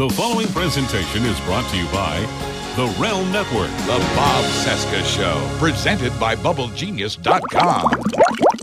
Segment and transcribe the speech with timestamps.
[0.00, 2.20] The following presentation is brought to you by
[2.74, 3.68] the Realm Network.
[3.80, 8.02] The Bob Cesca Show, presented by BubbleGenius.com.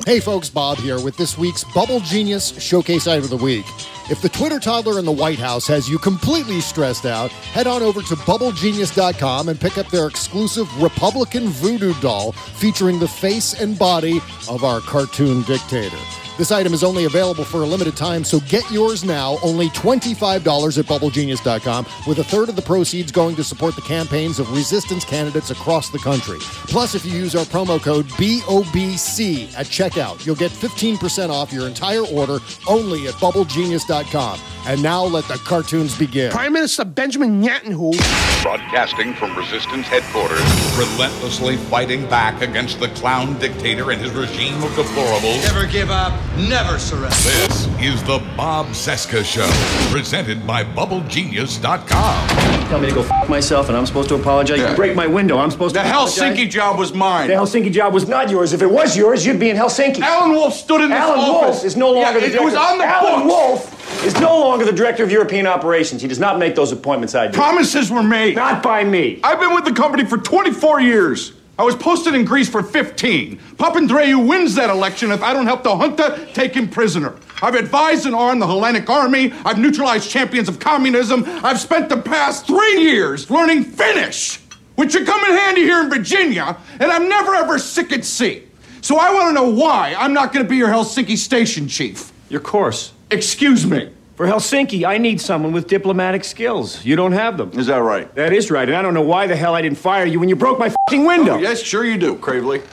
[0.07, 3.67] Hey folks, Bob here with this week's Bubble Genius Showcase Item of the Week.
[4.09, 7.83] If the Twitter toddler in the White House has you completely stressed out, head on
[7.83, 13.77] over to BubbleGenius.com and pick up their exclusive Republican voodoo doll featuring the face and
[13.77, 15.99] body of our cartoon dictator.
[16.37, 20.77] This item is only available for a limited time, so get yours now, only $25
[20.77, 25.03] at BubbleGenius.com, with a third of the proceeds going to support the campaigns of resistance
[25.03, 26.37] candidates across the country.
[26.39, 31.65] Plus, if you use our promo code BOBC at checkout, you'll get 15% off your
[31.65, 34.39] entire order only at BubbleGenius.com.
[34.67, 36.29] And now let the cartoons begin.
[36.29, 37.97] Prime Minister Benjamin Netanyahu.
[38.43, 40.41] Broadcasting from Resistance headquarters,
[40.77, 45.41] relentlessly fighting back against the clown dictator and his regime of deplorables.
[45.43, 47.07] Never give up, never surrender.
[47.09, 49.47] This is the Bob Cesca Show,
[49.91, 52.27] presented by BubbleGenius.com.
[52.67, 54.59] Tell me to go f- myself, and I'm supposed to apologize.
[54.59, 55.37] You break my window.
[55.37, 57.27] I'm supposed The to The Helsinki job was mine.
[57.27, 58.53] The Helsinki job was not yours.
[58.53, 59.99] If it was yours, you'd be in Helsinki.
[59.99, 61.55] Alan Wolf stood in this Alan office.
[61.55, 63.33] Wolf is no longer Yeah, the it, it was on the Alan books.
[63.71, 66.01] Wolf is no longer the director of European operations.
[66.01, 67.33] He does not make those appointments I do.
[67.33, 68.35] Promises were made.
[68.35, 69.19] Not by me.
[69.23, 71.31] I've been with the company for 24 years.
[71.59, 73.37] I was posted in Greece for 15.
[73.55, 77.15] Papandreou wins that election if I don't help the junta take him prisoner.
[77.41, 79.33] I've advised and armed the Hellenic army.
[79.43, 81.23] I've neutralized champions of communism.
[81.25, 84.39] I've spent the past three years learning Finnish,
[84.75, 88.43] which should come in handy here in Virginia, and I'm never ever sick at sea.
[88.81, 92.11] So I want to know why I'm not going to be your Helsinki station chief.
[92.29, 92.93] Your course.
[93.09, 93.91] Excuse me.
[94.17, 96.83] For Helsinki, I need someone with diplomatic skills.
[96.83, 97.51] You don't have them.
[97.53, 98.11] Is that right?
[98.15, 100.27] That is right, and I don't know why the hell I didn't fire you when
[100.27, 101.35] you broke my fing window.
[101.35, 102.63] Oh, yes, sure you do, Cravely.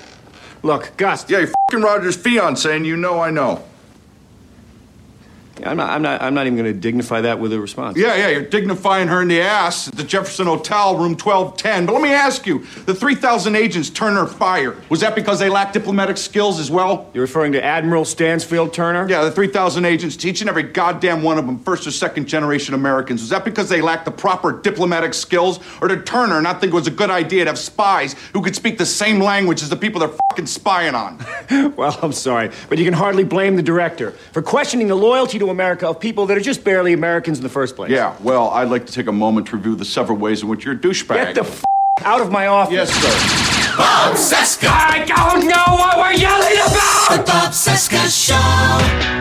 [0.62, 1.28] Look, Gus.
[1.28, 3.62] Yeah, you're fing Roger's fiance, and you know I know.
[5.62, 5.90] I'm not.
[5.90, 6.20] I'm not.
[6.20, 7.96] I'm not even going to dignify that with a response.
[7.96, 11.86] Yeah, yeah, you're dignifying her in the ass at the Jefferson Hotel, room 1210.
[11.86, 15.72] But let me ask you the 3,000 agents Turner fired, was that because they lacked
[15.72, 17.08] diplomatic skills as well?
[17.14, 19.08] You're referring to Admiral Stansfield Turner?
[19.08, 22.74] Yeah, the 3,000 agents, each and every goddamn one of them, first or second generation
[22.74, 23.20] Americans.
[23.20, 25.60] Was that because they lacked the proper diplomatic skills?
[25.80, 28.56] Or did Turner not think it was a good idea to have spies who could
[28.56, 31.24] speak the same language as the people they're fucking spying on?
[31.76, 35.43] Well, I'm sorry, but you can hardly blame the director for questioning the loyalty to
[35.50, 37.90] America of people that are just barely Americans in the first place.
[37.90, 40.64] yeah, well, I'd like to take a moment to review the several ways in which
[40.64, 41.14] you're a douchebag.
[41.14, 41.64] Get the f-
[42.02, 42.74] out of my office.
[42.74, 43.76] Yes, sir.
[43.76, 44.68] Bob Cesca.
[44.70, 47.08] I don't know what we're yelling about!
[47.10, 49.14] The Bob Cesca Show.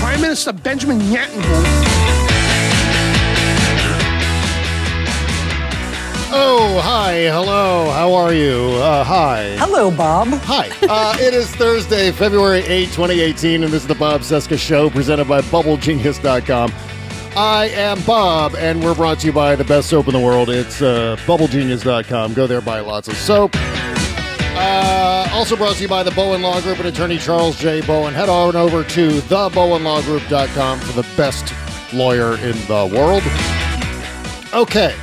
[0.00, 1.91] Prime Minister Benjamin Netanyahu.
[6.34, 8.70] Oh, hi, hello, how are you?
[8.76, 9.54] Uh, hi.
[9.58, 10.28] Hello, Bob.
[10.28, 10.70] Hi.
[10.80, 15.28] Uh, it is Thursday, February 8, 2018, and this is the Bob Cesca Show presented
[15.28, 16.72] by BubbleGenius.com.
[17.36, 20.48] I am Bob, and we're brought to you by the best soap in the world.
[20.48, 22.32] It's uh, BubbleGenius.com.
[22.32, 23.50] Go there, buy lots of soap.
[23.54, 27.82] Uh, also brought to you by the Bowen Law Group and attorney Charles J.
[27.82, 28.14] Bowen.
[28.14, 31.52] Head on over to thebowenlawgroup.com for the best
[31.92, 33.22] lawyer in the world.
[34.54, 34.94] Okay.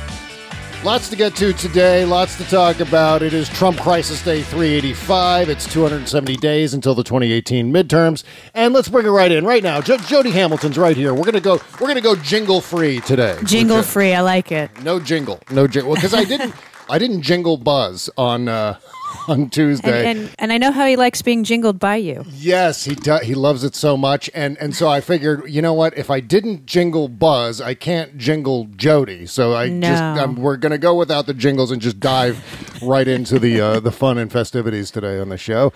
[0.82, 3.20] Lots to get to today, lots to talk about.
[3.20, 5.50] It is Trump Crisis Day 385.
[5.50, 8.24] It's 270 days until the 2018 midterms.
[8.54, 9.82] And let's bring it right in right now.
[9.82, 11.12] Jo- Jody Hamilton's right here.
[11.12, 13.36] We're going to go we're going to go jingle free today.
[13.44, 14.70] Jingle free, I like it.
[14.82, 15.38] No jingle.
[15.50, 15.90] No jingle.
[15.90, 16.54] Well, Because I didn't
[16.88, 18.78] I didn't jingle buzz on uh
[19.28, 20.06] on Tuesday.
[20.10, 22.24] And, and and I know how he likes being jingled by you.
[22.30, 25.72] Yes, he do, he loves it so much, and and so I figured, you know
[25.74, 25.96] what?
[25.96, 29.26] If I didn't jingle Buzz, I can't jingle Jody.
[29.26, 29.88] So I No.
[29.88, 32.42] just um, we're gonna go without the jingles and just dive
[32.82, 35.72] right into the uh, the fun and festivities today on the show.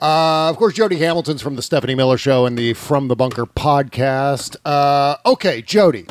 [0.00, 3.46] Uh, of course, Jody Hamilton's from the Stephanie Miller Show and the From the Bunker
[3.46, 4.56] podcast.
[4.64, 6.06] Uh, okay, Jody.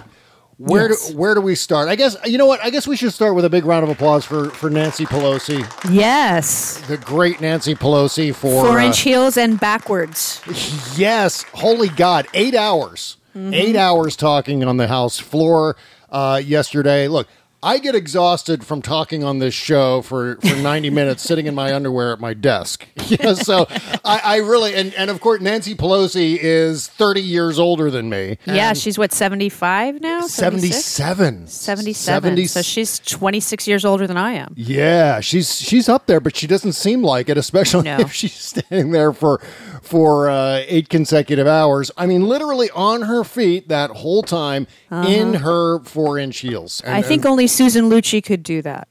[0.58, 1.10] Where Yes.
[1.10, 1.90] do where do we start?
[1.90, 2.64] I guess you know what.
[2.64, 5.66] I guess we should start with a big round of applause for for Nancy Pelosi,
[5.92, 6.78] Yes.
[6.88, 10.42] the great Nancy Pelosi for Four uh, inch heels and backwards.
[10.98, 15.76] Yes, holy God, eight hours, eight hours talking on the House floor
[16.10, 17.10] uh, yesterday.
[17.10, 17.28] Look,
[17.66, 21.74] I get exhausted from talking on this show for, for 90 minutes sitting in my
[21.74, 22.88] underwear at my desk.
[23.06, 23.68] You know, so
[24.04, 28.40] I, I really, and, and of course, Nancy Pelosi is 30 years older than me.
[28.48, 30.22] Yeah, she's what, 75 now?
[30.26, 30.84] 76?
[30.84, 31.48] 77.
[31.48, 32.48] 77.
[32.48, 34.56] So she's 26 years older than I am.
[34.58, 38.00] Yeah, she's she's up there, but she doesn't seem like it, especially No.
[38.00, 39.40] if she's standing there for
[39.86, 41.92] for uh, eight consecutive hours.
[41.98, 46.82] I mean, literally on her feet that whole time in her four inch heels.
[46.82, 47.00] And- Uh-huh.
[47.00, 48.88] I think and- only Susan Lucci could do that.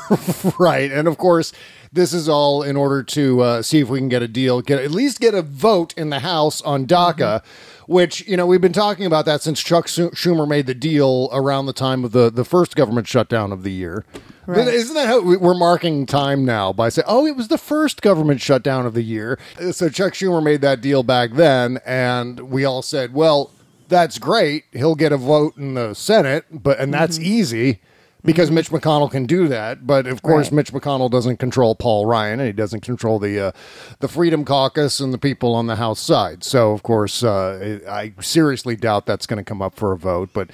[0.58, 0.90] right.
[0.92, 1.52] And of course,
[1.92, 4.80] this is all in order to uh, see if we can get a deal, get
[4.82, 7.42] at least get a vote in the House on DACA.
[7.86, 11.66] Which you know we've been talking about that since Chuck Schumer made the deal around
[11.66, 14.04] the time of the, the first government shutdown of the year.
[14.46, 14.66] Right.
[14.68, 18.02] Isn't that how we- we're marking time now by saying, "Oh, it was the first
[18.02, 19.38] government shutdown of the year"?
[19.70, 23.50] So Chuck Schumer made that deal back then, and we all said, "Well,
[23.88, 24.64] that's great.
[24.72, 27.26] He'll get a vote in the Senate, but and that's mm-hmm.
[27.26, 27.80] easy
[28.26, 29.86] because Mitch McConnell can do that.
[29.86, 30.52] But of course, Right.
[30.56, 33.52] Mitch McConnell doesn't control Paul Ryan, and he doesn't control the uh,
[34.00, 36.44] the Freedom Caucus and the people on the House side.
[36.44, 40.30] So of course, uh, I seriously doubt that's going to come up for a vote,
[40.34, 40.50] but.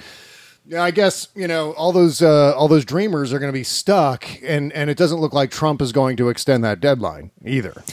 [0.65, 3.65] Yeah, I guess you know all those uh, all those dreamers are going to be
[3.65, 7.83] stuck, and and it doesn't look like Trump is going to extend that deadline either.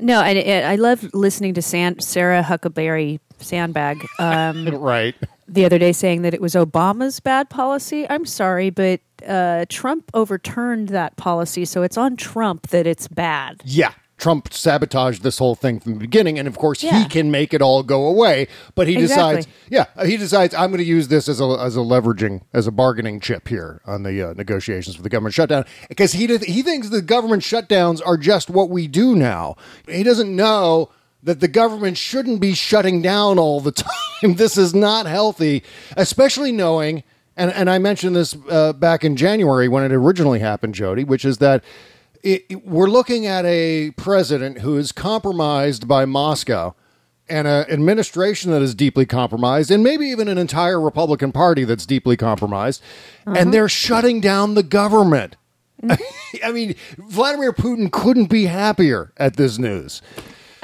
[0.00, 5.14] No, and it, I love listening to San, Sarah Huckleberry Sandbag um, Right.
[5.48, 8.08] The other day saying that it was Obama's bad policy.
[8.08, 13.60] I'm sorry, but uh, Trump overturned that policy, so it's on Trump that it's bad.
[13.64, 13.92] Yeah.
[14.18, 17.60] Trump sabotaged this whole thing from the beginning, and of course he can make it
[17.60, 18.48] all go away.
[18.74, 19.42] But he Exactly.
[19.42, 22.66] decides, yeah, he decides I'm going to use this as a as a leveraging as
[22.66, 26.44] a bargaining chip here on the uh, negotiations for the government shutdown because he did,
[26.44, 29.54] he thinks the government shutdowns are just what we do now.
[29.86, 30.88] He doesn't know
[31.26, 33.72] that the government shouldn't be shutting down all the
[34.22, 34.34] time.
[34.36, 35.62] this is not healthy,
[35.96, 37.02] especially knowing.
[37.36, 41.24] And, and I mentioned this uh, back in January when it originally happened, Jody, which
[41.24, 41.62] is that
[42.22, 46.74] it, it- we're looking at a president who is compromised by Moscow
[47.28, 51.84] and an administration that is deeply compromised, and maybe even an entire Republican Party that's
[51.84, 52.80] deeply compromised,
[53.26, 55.34] and they're shutting down the government.
[56.44, 60.00] I mean, Vladimir Putin couldn't be happier at this news.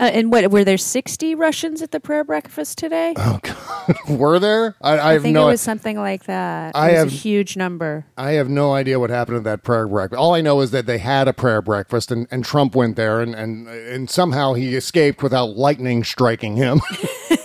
[0.02, 3.14] Uh, and what were there 60 Russians at the prayer breakfast today?
[3.16, 4.74] Oh God, were there?
[4.82, 5.46] I, I I think no.
[5.46, 6.74] it was something like that.
[6.74, 8.04] I it was have- a huge number.
[8.18, 10.18] I have no idea what happened at that prayer breakfast.
[10.18, 13.20] All I know is that they had a prayer breakfast, and, and Trump went there,
[13.20, 16.80] and, and and somehow he escaped without lightning striking him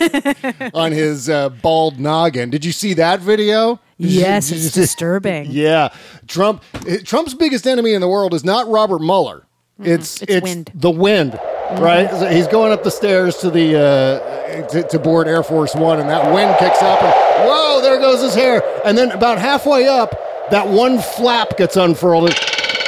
[0.73, 2.49] on his uh, bald noggin.
[2.49, 3.79] Did you see that video?
[3.97, 5.45] Yes, it's disturbing.
[5.51, 5.93] Yeah,
[6.27, 6.63] Trump.
[7.03, 9.43] Trump's biggest enemy in the world is not Robert Mueller.
[9.79, 10.71] It's it's wind.
[10.73, 11.39] the wind,
[11.79, 12.09] right?
[12.11, 15.99] So he's going up the stairs to the uh, to, to board Air Force One,
[15.99, 17.13] and that wind kicks up, and
[17.47, 18.63] whoa, there goes his hair.
[18.85, 20.11] And then about halfway up,
[20.51, 22.29] that one flap gets unfurled.
[22.29, 22.35] and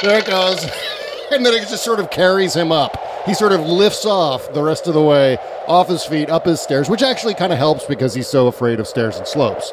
[0.02, 0.64] There it goes,
[1.30, 2.96] and then it just sort of carries him up.
[3.26, 5.36] He sort of lifts off the rest of the way
[5.66, 8.80] off his feet, up his stairs, which actually kind of helps because he's so afraid
[8.80, 9.72] of stairs and slopes.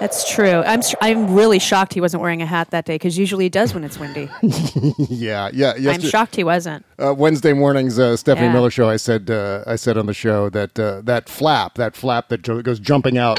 [0.00, 0.62] That's true.
[0.64, 3.74] I'm I'm really shocked he wasn't wearing a hat that day because usually he does
[3.74, 4.28] when it's windy.
[5.10, 5.90] Yeah, yeah.
[5.90, 6.84] I'm shocked he wasn't.
[6.98, 8.52] uh, Wednesday morning's uh, Stephanie Yeah.
[8.52, 8.88] Miller show.
[8.88, 12.42] I said uh, I said on the show that uh, that flap, that flap that
[12.42, 13.38] goes jumping out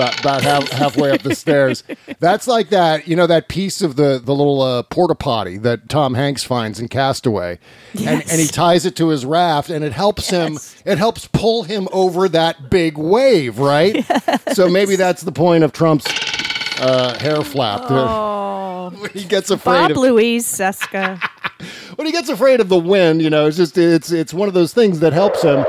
[0.00, 1.84] about, about half, halfway up the stairs.
[2.18, 3.06] That's like that.
[3.06, 6.80] You know that piece of the the little uh, porta potty that Tom Hanks finds
[6.80, 7.58] in Castaway,
[7.92, 8.30] and, Yes.
[8.32, 10.58] and he ties it to his raft, and it helps him.
[10.84, 14.04] It helps pull him over that big wave, right?
[14.52, 16.06] So maybe that's the point of Trump's
[16.80, 17.90] uh, hair flap.
[19.00, 21.20] when he gets afraid Bob of Louise Cesca.
[21.96, 24.54] when he gets afraid of the wind, you know, it's just it's it's one of
[24.54, 25.64] those things that helps him.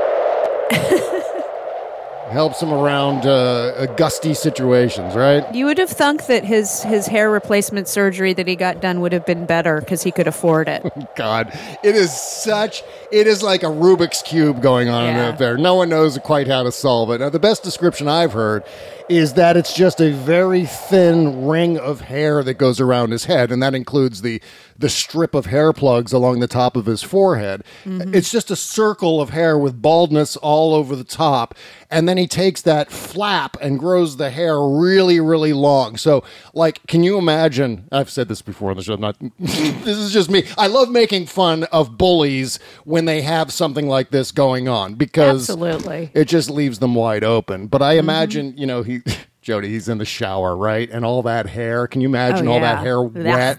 [2.32, 5.54] Helps him around uh, gusty situations, right?
[5.54, 9.12] You would have thunk that his his hair replacement surgery that he got done would
[9.12, 10.82] have been better because he could afford it.
[11.16, 12.82] God, it is such.
[13.10, 15.28] It is like a Rubik's cube going on Yeah.
[15.28, 15.56] out there.
[15.56, 17.18] No one knows quite how to solve it.
[17.20, 18.64] Now, the best description I've heard
[19.08, 23.52] is that it's just a very thin ring of hair that goes around his head,
[23.52, 24.40] and that includes the
[24.78, 27.62] the strip of hair plugs along the top of his forehead.
[27.84, 28.14] Mm-hmm.
[28.14, 31.54] It's just a circle of hair with baldness all over the top,
[31.90, 35.96] and then he takes that flap and grows the hair really, really long.
[35.96, 36.24] So,
[36.54, 37.88] like, can you imagine?
[37.92, 38.96] I've said this before on the show.
[38.96, 40.44] Not this is just me.
[40.56, 45.50] I love making fun of bullies when they have something like this going on because
[45.50, 46.10] Absolutely.
[46.14, 47.66] it just leaves them wide open.
[47.66, 48.00] But I mm-hmm.
[48.00, 49.02] imagine, you know, he
[49.42, 50.88] Jody, he's in the shower, right?
[50.88, 51.88] And all that hair.
[51.88, 53.58] Can you imagine Oh, all that hair wet,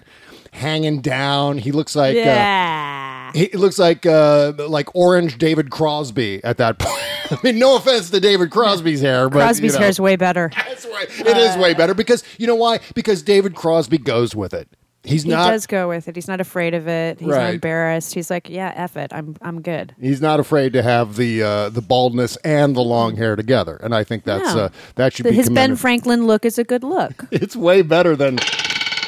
[0.54, 1.58] hanging down?
[1.58, 7.00] He looks like uh, he looks like uh, like orange David Crosby at that point.
[7.32, 10.16] I mean, no offense to David Crosby's hair, but Crosby's you know, hair is way
[10.16, 10.52] better.
[10.56, 11.08] That's right.
[11.20, 12.80] It is way better because you know why?
[12.96, 14.68] Because David Crosby goes with it.
[15.06, 15.50] He's He not.
[15.50, 16.16] does go with it.
[16.16, 17.20] He's not afraid of it.
[17.20, 17.44] He's Right.
[17.44, 18.14] not embarrassed.
[18.14, 19.12] He's like, yeah, F it.
[19.14, 19.94] I'm I'm good.
[20.00, 23.94] He's not afraid to have the uh, the baldness and the long hair together, and
[23.94, 24.62] I think that's No.
[24.62, 25.76] uh, that should The- be his Ben.
[25.76, 27.26] Franklin look is a good look.
[27.32, 28.38] it's way better than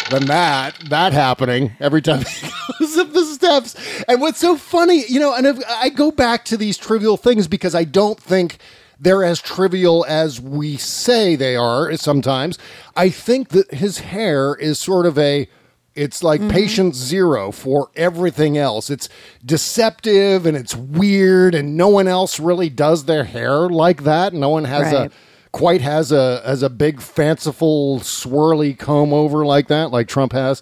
[0.10, 2.48] than that that happening every time he
[2.80, 4.04] goes up the steps.
[4.08, 7.48] And what's so funny, you know, and if, I go back to these trivial things
[7.48, 8.58] because I don't think
[9.00, 12.58] they're as trivial as we say they are sometimes.
[12.96, 15.48] I think that his hair is sort of a
[15.96, 16.52] It's like mm-hmm.
[16.52, 18.90] patient zero for everything else.
[18.90, 19.10] It's
[19.46, 24.34] deceptive and it's weird, and no one else really does their hair like that.
[24.34, 25.08] No one has Right.
[25.08, 25.12] a
[25.56, 30.62] quite has a has a big fanciful swirly comb over like that, like Trump has.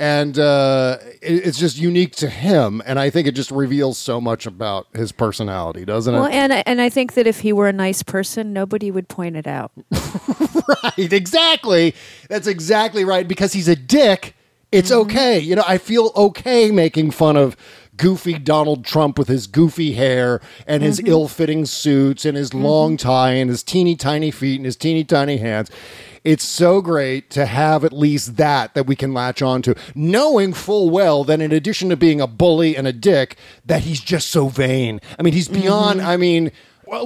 [0.00, 4.20] And uh, it- it's just unique to him, and I think it just reveals so
[4.20, 6.34] much about his personality, doesn't Well, it?
[6.34, 9.34] and I- and I think that if he were a nice person, nobody would point
[9.36, 9.72] it out.
[10.84, 11.96] right, exactly.
[12.28, 13.26] That's exactly right.
[13.26, 14.36] Because he's a dick,
[14.70, 15.00] it's Mm-hmm.
[15.10, 15.38] okay.
[15.40, 17.56] You know, I feel okay making fun of
[17.98, 21.08] goofy Donald Trump with his goofy hair and his Mm-hmm.
[21.08, 25.36] ill-fitting suits and his long tie and his teeny tiny feet and his teeny tiny
[25.36, 25.70] hands.
[26.24, 30.52] It's so great to have at least that that we can latch on to, knowing
[30.52, 34.28] full well that in addition to being a bully and a dick, that he's just
[34.28, 35.00] so vain.
[35.18, 36.00] I mean, he's beyond.
[36.00, 36.08] Mm-hmm.
[36.08, 36.50] I mean,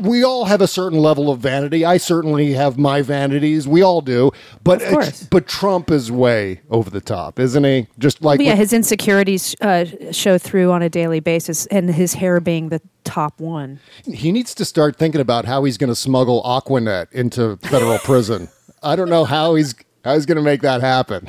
[0.02, 1.84] we all have a certain level of vanity.
[1.84, 3.66] I certainly have my vanities.
[3.66, 4.30] We all do.
[4.62, 7.86] But but Trump is way over the top, isn't he?
[7.98, 12.14] Just like yeah, with- his insecurities uh, show through on a daily basis, and his
[12.14, 13.80] hair being the top one.
[14.04, 18.48] he needs to start thinking about how he's going to smuggle Aquanet into federal prison.
[18.82, 19.74] I don't know how he's
[20.04, 21.26] how he's going to make that happen.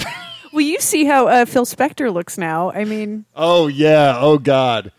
[0.52, 2.72] Well, you see how uh, Phil Spector looks now.
[2.72, 4.16] I mean, oh yeah.
[4.20, 4.92] Oh god.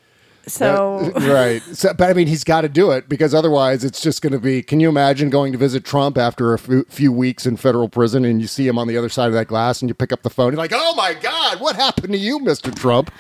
[0.47, 1.63] So right.
[1.73, 4.39] So, but I mean, he's got to do it because otherwise, it's just going to
[4.39, 4.63] be.
[4.63, 8.25] Can you imagine going to visit Trump after a few, few weeks in federal prison
[8.25, 10.23] and you see him on the other side of that glass and you pick up
[10.23, 10.53] the phone?
[10.53, 13.11] You're like, "Oh my God, what happened to you, Mister Trump?"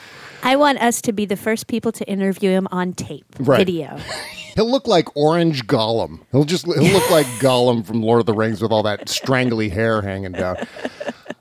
[0.42, 3.58] I want us to be the first people to interview him on tape, Right.
[3.66, 3.98] video.
[4.54, 6.20] He'll look like Orange Gollum.
[6.32, 9.68] He'll just he'll look like Gollum from Lord of the Rings with all that strangly
[9.68, 10.56] hair hanging down.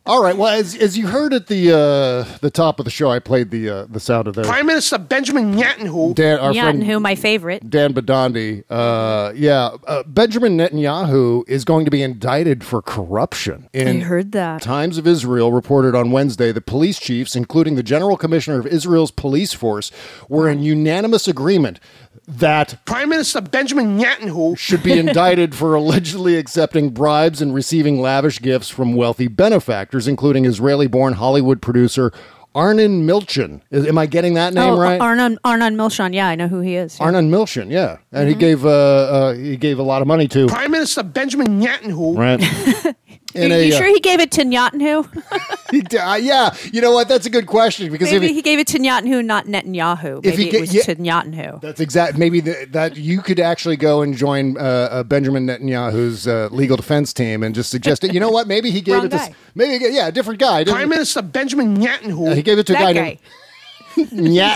[0.05, 0.35] All right.
[0.35, 3.51] Well, as, as you heard at the uh, the top of the show, I played
[3.51, 7.15] the uh, the sound of the Prime Minister Benjamin Netanyahu Dan, our friend Netanyahu, my
[7.15, 7.69] favorite.
[7.69, 8.65] Dan Bidondi.
[8.69, 13.69] Uh, yeah, uh, Benjamin Netanyahu is going to be indicted for corruption.
[13.73, 14.61] I In heard that.
[14.61, 19.11] Times of Israel reported on Wednesday that police chiefs, including the general commissioner of Israel's
[19.11, 19.89] police force,
[20.27, 21.79] were in unanimous agreement
[22.27, 28.39] that Prime Minister Benjamin Netanyahu should be indicted for allegedly accepting bribes and receiving lavish
[28.41, 32.11] gifts from wealthy benefactors, including Israeli born Hollywood producer
[32.55, 33.61] Arnon Milchan.
[33.71, 35.01] Am I getting that name oh, right?
[35.01, 36.13] Arnon Arnon Milchan.
[36.13, 36.99] Yeah, I know who he is.
[36.99, 37.05] Yeah.
[37.05, 37.97] Arnon Milchan, yeah.
[38.11, 38.27] And Mm-hmm.
[38.29, 42.17] he gave uh, uh, he gave a lot of money to Prime Minister Benjamin Netanyahu
[42.17, 42.95] right.
[43.35, 45.07] In you, a, you uh, sure he gave it to Netanyahu?
[46.11, 47.07] uh, yeah, you know what?
[47.07, 50.19] That's a good question because Maybe if he, he gave it to Netanyahu, not Netanyahu.
[50.19, 50.81] If Maybe he it was yeah.
[50.83, 51.61] to Netanyahu.
[51.61, 52.17] that's exact.
[52.17, 56.77] Maybe the, that you could actually go and join uh, uh, Benjamin Netanyahu's uh, legal
[56.77, 58.13] defense team and just suggest it.
[58.13, 58.47] You know what?
[58.47, 59.25] Maybe he gave Wrong it to guy.
[59.27, 60.63] s- maybe yeah, a different guy.
[60.63, 63.01] Prime Minister Benjamin Netanyahu Uh, he gave it to a guy, guy.
[63.03, 63.19] named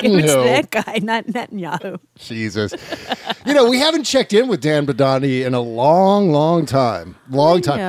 [0.05, 1.99] It was that guy, not Netanyahu.
[2.15, 2.73] Jesus.
[3.45, 7.15] you know, we haven't checked in with Dan Bidondi in a long, long time.
[7.29, 7.79] Long time.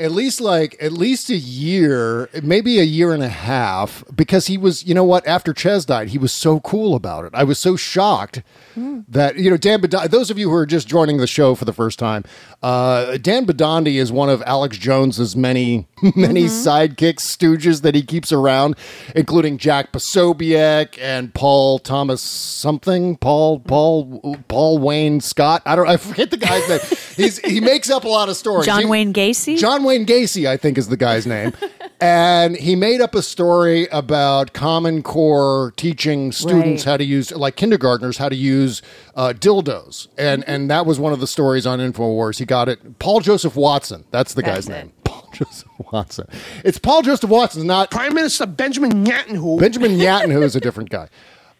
[0.00, 4.56] At least like at least a year, maybe a year and a half, because he
[4.58, 7.30] was, you know what, after Chez died, he was so cool about it.
[7.34, 8.42] I was so shocked
[8.76, 11.64] that, you know, Dan Bidondi, those of you who are just joining the show for
[11.64, 12.24] the first time,
[12.62, 18.32] uh, Dan Bidondi is one of Alex Jones's many, many sidekicks, stooges that he keeps
[18.32, 18.76] around,
[19.14, 25.62] including Jack Posobiec and Paul Thomas something, Paul, Paul, Paul Wayne Scott.
[25.66, 26.80] I don't, I forget the guy's name.
[27.16, 28.66] He's, he makes up a lot of stories.
[28.66, 29.58] John He- Wayne Gacy?
[29.58, 31.52] John Wayne Gacy, I think, is the guy's name.
[32.00, 36.90] and he made up a story about Common Core teaching students Right.
[36.92, 38.82] how to use, like kindergartners, how to use
[39.14, 40.08] uh, dildos.
[40.18, 42.38] And and that was one of the stories on Infowars.
[42.38, 42.98] He got it.
[42.98, 44.04] Paul Joseph Watson.
[44.10, 44.84] That's the guy's That's it.
[44.86, 44.92] name.
[45.32, 46.26] Paul Joseph Watson.
[46.64, 51.08] It's Paul Joseph Watson, not Prime Minister Benjamin Netanyahu Benjamin Netanyahu is a different guy.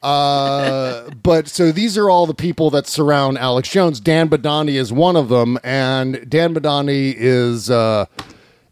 [0.03, 4.01] Uh, but so these are all the people that surround Alex Jones.
[4.01, 8.07] Dan Bidondi is one of them, and Dan Bidondi is uh,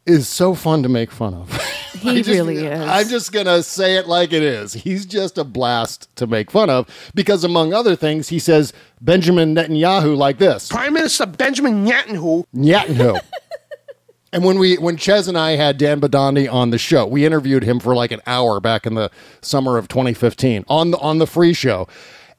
[0.06, 1.52] is so fun to make fun of.
[1.92, 2.80] He I just- really is.
[2.80, 4.72] I'm just gonna say it like it is.
[4.72, 9.54] He's just a blast to make fun of because, among other things, he says Benjamin
[9.54, 10.68] Netanyahu like this.
[10.68, 13.20] Prime Minister Benjamin Netanyahu Netanyahu.
[14.32, 17.64] And when we when Chez and I had Dan Bidondi on the show, we interviewed
[17.64, 19.10] him for like an hour back in the
[19.40, 21.88] summer of 2015 on the on the free show.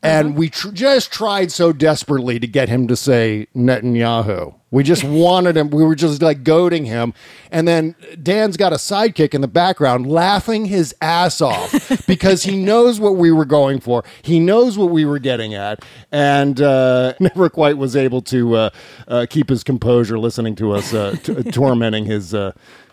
[0.01, 0.37] And uh-huh.
[0.37, 4.55] we tr- just tried so desperately to get him to say Netanyahu.
[4.71, 5.69] We just wanted him.
[5.69, 7.13] We were just like goading him.
[7.51, 11.73] And then Dan's got a sidekick in the background laughing his ass off
[12.07, 14.05] because he knows what we were going for.
[14.21, 15.83] He knows what we were getting at.
[16.11, 18.69] And uh, never quite was able to uh,
[19.09, 22.33] uh, keep his composure listening to us uh, t- tormenting his.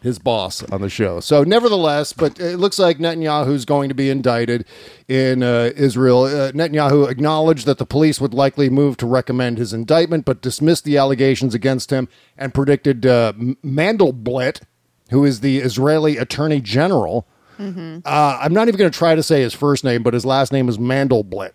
[0.03, 1.21] His boss on the show.
[1.21, 4.65] So, nevertheless, but it looks like Netanyahu's going to be indicted
[5.09, 6.25] in uh, Israel.
[6.25, 10.85] Uh, Netanyahu acknowledged that the police would likely move to recommend his indictment, but dismissed
[10.85, 14.63] the allegations against him and predicted uh, Mandelblit,
[15.11, 17.27] who is the Israeli attorney general,
[17.59, 17.99] Mm-hmm.
[18.05, 20.53] Uh, I'm not even going to try to say his first name, but his last
[20.53, 21.53] name is Mandelblit.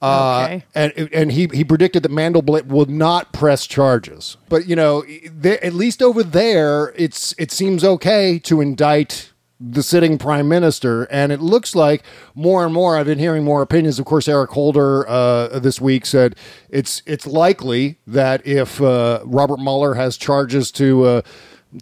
[0.00, 0.64] Uh, Okay.
[0.74, 4.36] and and he he predicted that Mandelblit would not press charges.
[4.48, 9.82] But you know, they, at least over there, it's it seems okay to indict the
[9.82, 12.04] sitting prime minister, and it looks like
[12.36, 12.96] more and more.
[12.96, 13.98] I've been hearing more opinions.
[13.98, 16.36] Of course, Eric Holder uh, this week said
[16.68, 21.22] it's it's likely that if uh, Robert Mueller has charges to.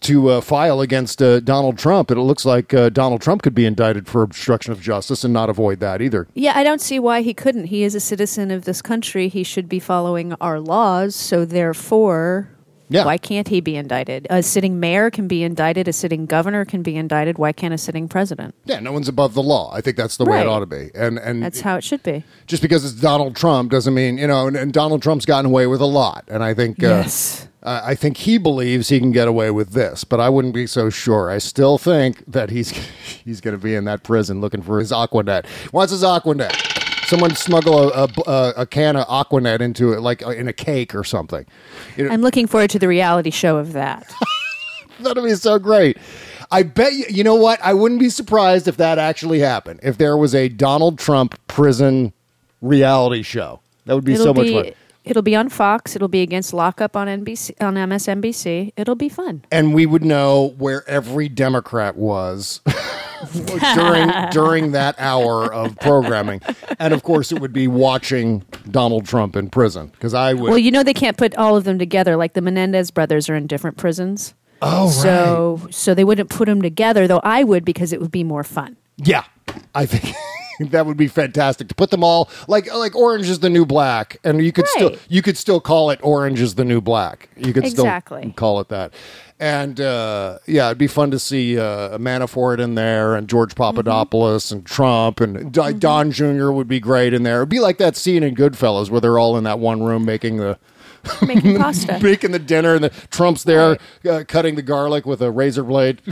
[0.00, 3.55] To uh, file against uh, Donald Trump, and it looks like uh, Donald Trump could
[3.55, 6.26] be indicted for obstruction of justice and not avoid that either.
[6.35, 7.66] Yeah, I don't see why he couldn't.
[7.66, 9.28] He is a citizen of this country.
[9.28, 11.14] He should be following our laws.
[11.14, 12.49] So therefore,
[12.88, 13.05] Yeah.
[13.05, 14.26] why can't he be indicted?
[14.28, 15.87] A sitting mayor can be indicted.
[15.87, 17.38] A sitting governor can be indicted.
[17.38, 18.57] Why can't a sitting president?
[18.64, 19.71] Yeah, no one's above the law.
[19.73, 20.90] I think that's the way it ought to be.
[20.97, 22.25] And and That's how it should be.
[22.49, 24.49] just because it's Donald Trump doesn't mean you know.
[24.49, 27.47] And, and Donald Trump's gotten away with a lot, and I think uh, Yes.
[27.67, 30.69] Uh, I think he believes he can get away with this, but I wouldn't be
[30.69, 31.29] so sure.
[31.29, 32.71] I still think that he's
[33.25, 35.47] he's going to be in that prison looking for his Aquanet.
[35.73, 36.55] What's his Aquanet?
[37.07, 40.95] Someone smuggle a, a, a, can of Aquanet into it, like uh, in a cake
[40.95, 41.45] or something.
[41.97, 44.13] You know, I'm looking forward to the reality show of that.
[45.01, 45.99] That'd be so great.
[46.51, 47.61] I bet you, you know what?
[47.63, 49.81] I wouldn't be surprised if that actually happened.
[49.83, 52.13] If there was a Donald Trump prison
[52.61, 54.73] reality show, that would be it'll so much be fun.
[55.07, 55.97] It'll be on Fox.
[55.97, 58.73] It'll be against lockup on NBC on MSNBC.
[58.77, 59.45] It'll be fun.
[59.51, 62.61] And we would know where every Democrat was
[63.75, 66.41] during during that hour of programming.
[66.79, 70.51] And of course, it would be watching Donald Trump in prison because I would.
[70.51, 72.17] Well, you know they can't put all of them together.
[72.17, 74.35] Like the Menendez brothers are in different prisons.
[74.63, 78.25] oh, So so they wouldn't put them together, though I would because it would be
[78.25, 78.77] more fun.
[78.99, 79.25] Yeah,
[79.75, 80.15] I think
[80.71, 84.19] that would be fantastic to put them all like like Orange is the New Black,
[84.25, 87.29] and you could still you could still call it Orange is the New Black.
[87.37, 88.23] You could Exactly.
[88.23, 88.93] still call it that.
[89.39, 93.77] And uh, yeah, it'd be fun to see uh, Manafort in there, and George Mm-hmm.
[93.77, 96.51] Papadopoulos, and Trump, and Di- Don Jr.
[96.53, 97.39] would be great in there.
[97.39, 100.39] It'd be like that scene in Goodfellas where they're all in that one room making
[100.39, 100.59] the
[101.23, 102.00] Making pasta.
[102.02, 103.76] making the dinner, and the Trump's there
[104.09, 106.00] uh, cutting the garlic with a razor blade.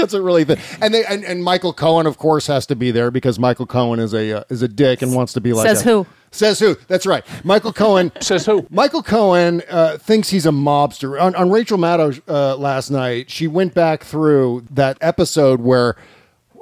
[0.00, 2.90] Cuts it really thin, and they and, and Michael Cohen, of course, has to be
[2.90, 5.66] there because Michael Cohen is a uh, is a dick and wants to be like
[5.66, 6.06] Says a- who?
[6.32, 6.76] Says who?
[6.86, 7.24] That's right.
[7.44, 8.66] Michael Cohen Says who?
[8.70, 11.20] Michael Cohen uh, thinks he's a mobster.
[11.20, 15.96] On, on Rachel Maddow uh, last night, she went back through that episode where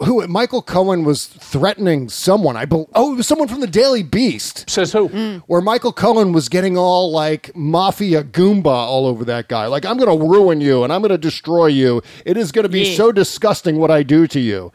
[0.04, 2.56] who Michael Cohen was threatening someone.
[2.56, 4.68] I believe oh, it was someone from the Daily Beast.
[4.70, 5.08] Says who?
[5.08, 5.36] Hmm.
[5.46, 9.66] Where Michael Cohen was getting all like mafia goomba all over that guy.
[9.66, 12.02] Like, I'm going to ruin you and I'm going to destroy you.
[12.24, 12.96] It is going to be Yeah.
[12.96, 14.72] so disgusting what I do to you.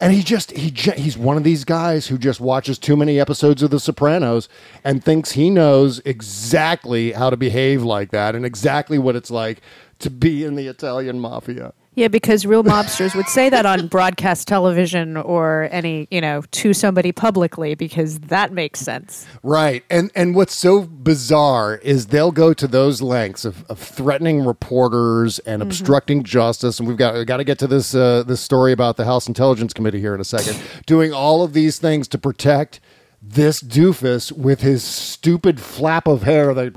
[0.00, 3.62] And he just he he's one of these guys who just watches too many episodes
[3.62, 4.48] of The Sopranos
[4.82, 9.60] and thinks he knows exactly how to behave like that and exactly what it's like
[10.00, 11.72] to be in the Italian mafia.
[11.94, 16.72] Yeah, because real mobsters would say that on broadcast television or any, you know, to
[16.72, 19.26] somebody publicly because that makes sense.
[19.42, 19.84] Right.
[19.90, 25.38] And and what's so bizarre is they'll go to those lengths of, of threatening reporters
[25.40, 26.78] and obstructing justice.
[26.78, 29.28] And we've got we got to get to this uh, this story about the House
[29.28, 30.58] Intelligence Committee here in a second.
[30.86, 32.80] doing all of these things to protect
[33.20, 36.74] this doofus with his stupid flap of hair that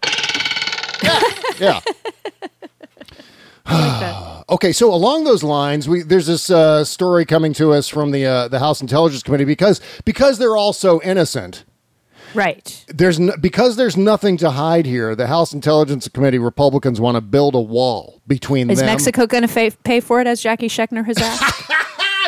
[1.57, 1.79] Yeah.
[1.81, 1.81] yeah.
[4.47, 8.27] Okay, so along those lines, we there's this uh, story coming to us from the
[8.27, 11.63] uh, the House Intelligence Committee because because they're all so innocent
[12.35, 12.85] Right.
[12.89, 15.15] there's no, because there's nothing to hide here.
[15.15, 18.85] The House Intelligence Committee Republicans want to build a wall between Is them.
[18.85, 21.71] Mexico going to fa- pay for it as Jackie Schechner has asked?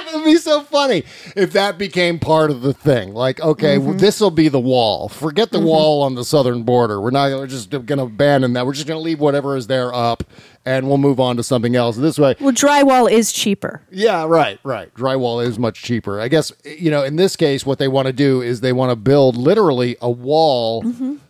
[0.08, 1.04] It would be so funny
[1.36, 3.14] if that became part of the thing.
[3.14, 3.98] Like, okay, Mm-hmm.
[3.98, 5.10] this will be the wall.
[5.10, 7.00] Forget the wall on the southern border.
[7.02, 7.32] We're not.
[7.32, 8.66] We're just going to abandon that.
[8.66, 10.24] We're just going to leave whatever is there up,
[10.66, 11.98] and we'll move on to something else.
[11.98, 13.82] This way, well, drywall is cheaper.
[13.92, 14.94] Yeah, right, right.
[14.96, 16.20] Drywall is much cheaper.
[16.22, 18.92] I guess, you know, in this case, what they want to do is they want
[18.92, 20.84] to build literally a wall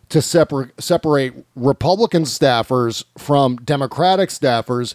[0.09, 4.93] to separ- separate Republican staffers from Democratic staffers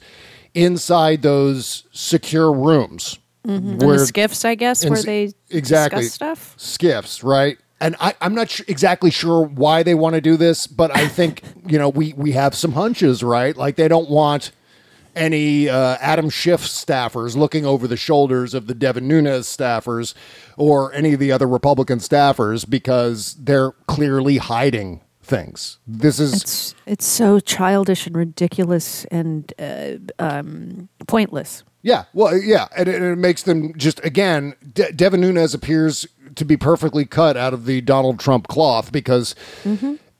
[0.54, 3.18] inside those secure rooms.
[3.44, 6.54] And the skiffs, I guess, where they exactly discuss stuff.
[6.56, 7.58] skiffs, right?
[7.80, 11.08] And I, I'm not su- exactly sure why they want to do this, but I
[11.08, 13.56] think you know we we have some hunches, right?
[13.56, 14.52] Like they don't want
[15.14, 20.14] any uh, Adam Schiff staffers looking over the shoulders of the Devin Nunes staffers
[20.56, 25.78] or any of the other Republican staffers because they're clearly hiding things.
[25.86, 31.64] This is It's it's so childish and ridiculous and uh, um, pointless.
[31.82, 34.54] Yeah, well, yeah, and it, it makes them just again.
[34.72, 39.34] De- Devin Nunes appears to be perfectly cut out of the Donald Trump cloth because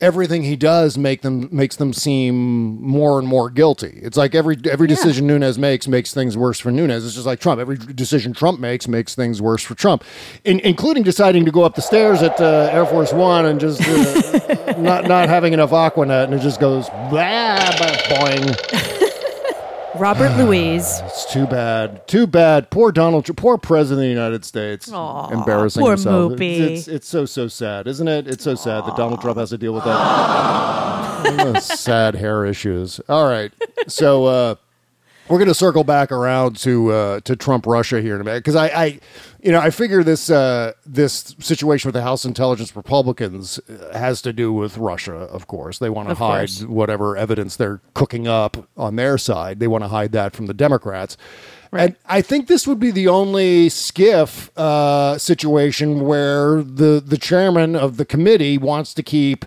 [0.00, 4.00] everything he does make them makes them seem more and more guilty.
[4.02, 7.04] It's like every every decision Nunes makes makes things worse for Nunes.
[7.06, 7.60] It's just like Trump.
[7.60, 10.02] Every decision Trump makes makes things worse for Trump,
[10.44, 13.80] in, including deciding to go up the stairs at uh, Air Force One and just
[13.80, 19.08] uh, not not having enough Aquanet, and it just goes blah, blah, boing.
[19.96, 21.00] Robert Louise.
[21.04, 22.06] It's too bad.
[22.08, 22.70] Too bad.
[22.70, 23.26] Poor Donald.
[23.26, 24.90] Tr- Poor President of the United States.
[24.92, 26.32] Aw, embarrassing poor himself.
[26.32, 26.60] Moopy.
[26.60, 28.26] It's, it's it's so so sad, isn't it?
[28.26, 31.62] It's so sad that Donald Trump has to deal with that.
[31.62, 33.00] Sad hair issues.
[33.08, 33.52] All right,
[33.86, 34.54] so uh,
[35.32, 38.40] we're going to circle back around to uh, to Trump Russia here in a minute
[38.40, 39.00] because I, I,
[39.40, 44.20] you know, I figure this uh, this situation with the House Intelligence Republicans uh, has
[44.22, 45.14] to do with Russia.
[45.14, 46.64] Of course, they want to hide course.
[46.64, 49.58] whatever evidence they're cooking up on their side.
[49.58, 51.16] They want to hide that from the Democrats.
[51.72, 57.74] And I think this would be the only skiff uh, situation where the the chairman
[57.74, 59.46] of the committee wants to keep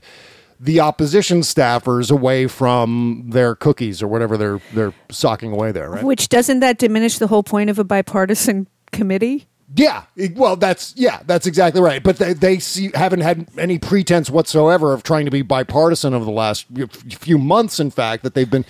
[0.65, 6.03] the opposition staffers away from their cookies or whatever they're they're socking away there, right?
[6.03, 9.47] Which doesn't that diminish the whole point of a bipartisan committee?
[9.75, 10.03] Yeah,
[10.35, 12.01] well, that's yeah, that's exactly right.
[12.01, 16.25] But they, they see, haven't had any pretense whatsoever of trying to be bipartisan over
[16.25, 16.65] the last
[17.09, 17.79] few months.
[17.79, 18.65] In fact, that they've been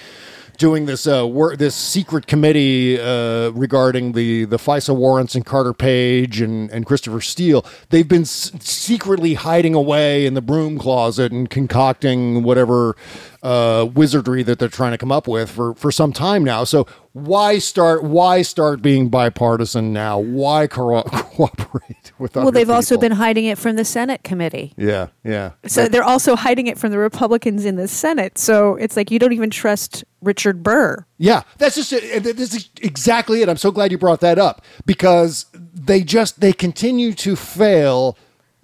[0.55, 5.73] doing this uh, wor- this secret committee uh, regarding the the FISA warrants and Carter
[5.73, 7.65] Page and and Christopher Steele.
[7.89, 12.95] They've been s- secretly hiding away in the broom closet and concocting whatever
[13.43, 16.63] uh, wizardry that they're trying to come up with for for some time now.
[16.63, 20.19] So why start why start being bipartisan now?
[20.19, 24.73] Why co- cooperate with other well, they've also been hiding it from the Senate committee.
[24.77, 28.37] yeah yeah So they're also hiding it from the Republicans in the Senate.
[28.37, 31.05] So it's like you don't even trust Richard Burr.
[31.17, 31.91] Yeah, that's just.
[31.91, 33.49] This is exactly it.
[33.49, 38.17] I'm so glad you brought that up because they just they continue to fail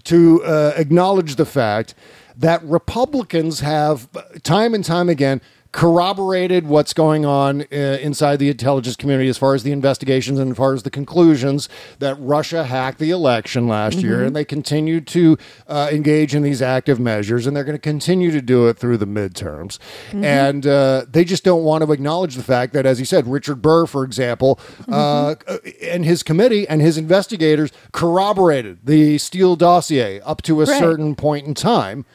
[0.05, 1.93] to uh, acknowledge the fact
[2.35, 7.65] that Republicans have uh, time and time again corroborated what's going on uh,
[8.01, 11.69] inside the intelligence community as far as the investigations and as far as the conclusions
[11.99, 16.61] that Russia hacked the election last year, and they continue to uh, engage in these
[16.61, 19.79] active measures, and they're going to continue to do it through the midterms.
[20.11, 23.61] And uh, they just don't want to acknowledge the fact that, as you said, Richard
[23.61, 24.59] Burr, for example,
[24.91, 25.35] uh,
[25.81, 30.79] and his committee and his investigators corroborated the Steele dossier up to a Right.
[30.79, 32.05] certain point in time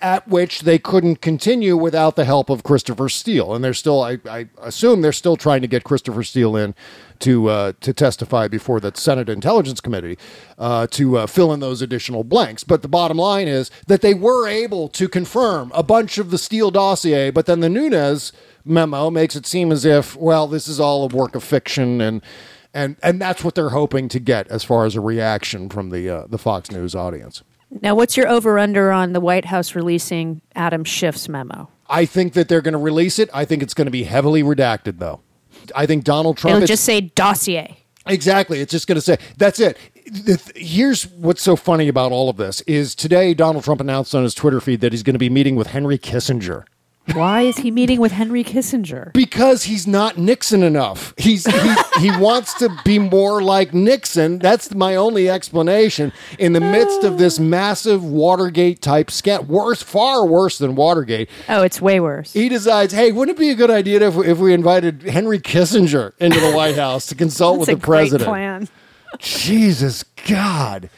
[0.00, 3.54] at which they couldn't continue without the help of Christopher Steele.
[3.54, 6.74] And they're still, I, I assume, they're still trying to get Christopher Steele in
[7.20, 10.18] to uh, to testify before the Senate Intelligence Committee
[10.58, 12.64] uh, to uh, fill in those additional blanks.
[12.64, 16.38] But the bottom line is that they were able to confirm a bunch of the
[16.38, 18.32] Steele dossier, but then the Nunes
[18.64, 22.22] memo makes it seem as if, well, this is all a work of fiction and.
[22.72, 26.08] And, and that's what they're hoping to get as far as a reaction from the
[26.08, 27.42] uh, the Fox News audience.
[27.82, 31.68] Now, what's your over under on the White House releasing Adam Schiff's memo?
[31.88, 33.30] I think that they're going to release it.
[33.32, 35.20] I think it's going to be heavily redacted, though.
[35.74, 36.56] I think Donald Trump.
[36.56, 37.76] It'll just say dossier.
[38.06, 38.60] exactly.
[38.60, 39.76] It's just going to say that's it.
[40.56, 44.34] Here's what's so funny about all of this is today Donald Trump announced on his
[44.34, 46.64] Twitter feed that he's going to be meeting with Henry Kissinger
[47.14, 49.12] Why is he meeting with Henry Kissinger?
[49.12, 51.12] because he's not Nixon enough.
[51.16, 54.38] He's he, he wants to be more like Nixon.
[54.38, 56.12] That's my only explanation.
[56.38, 61.62] In the midst of this massive Watergate type scam, worse, far worse than Watergate, Oh,
[61.62, 62.32] it's way worse.
[62.32, 66.12] he decides, hey, wouldn't it be a good idea if, if we invited Henry Kissinger
[66.20, 68.22] into the White House to consult That's with the president?
[68.28, 68.68] great plan.
[69.18, 70.88] Jesus God.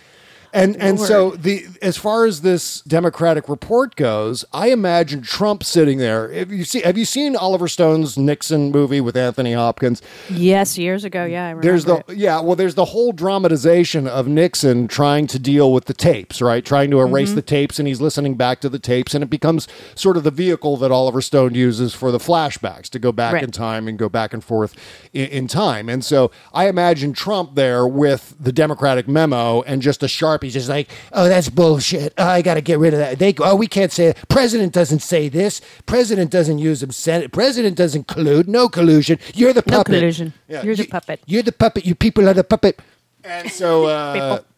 [0.54, 5.96] And and so the as far as this Democratic report goes, I imagine Trump sitting
[5.98, 6.30] there.
[6.32, 10.02] Have you see have you seen Oliver Stone's Nixon movie with Anthony Hopkins?
[10.28, 11.24] Yes, years ago.
[11.24, 11.62] Yeah, I remember.
[11.62, 12.18] There's the it.
[12.18, 16.64] yeah, well there's the whole dramatization of Nixon trying to deal with the tapes, right?
[16.64, 17.36] Trying to erase Mm-hmm.
[17.36, 20.30] the tapes and he's listening back to the tapes and it becomes sort of the
[20.30, 23.42] vehicle that Oliver Stone uses for the flashbacks to go back Right.
[23.42, 24.74] in time and go back and forth
[25.14, 25.88] in, in time.
[25.88, 30.08] And so I imagine Trump there with the Democratic memo and just a
[30.42, 32.12] sharpie just like, "Oh, that's bullshit.
[32.18, 34.18] Oh, I got to get rid of that." They go, oh, we can't say it.
[34.28, 35.60] President doesn't say this.
[35.86, 36.90] President doesn't use them.
[36.90, 37.32] Senate.
[37.32, 38.48] President doesn't collude.
[38.48, 39.18] No collusion.
[39.34, 39.72] You're the puppet.
[39.72, 40.00] No puppet.
[40.00, 40.32] collusion.
[40.48, 41.20] You're the puppet.
[41.26, 41.86] You're the puppet.
[41.86, 42.80] You people are the puppet.
[43.24, 44.51] And so, uh, People.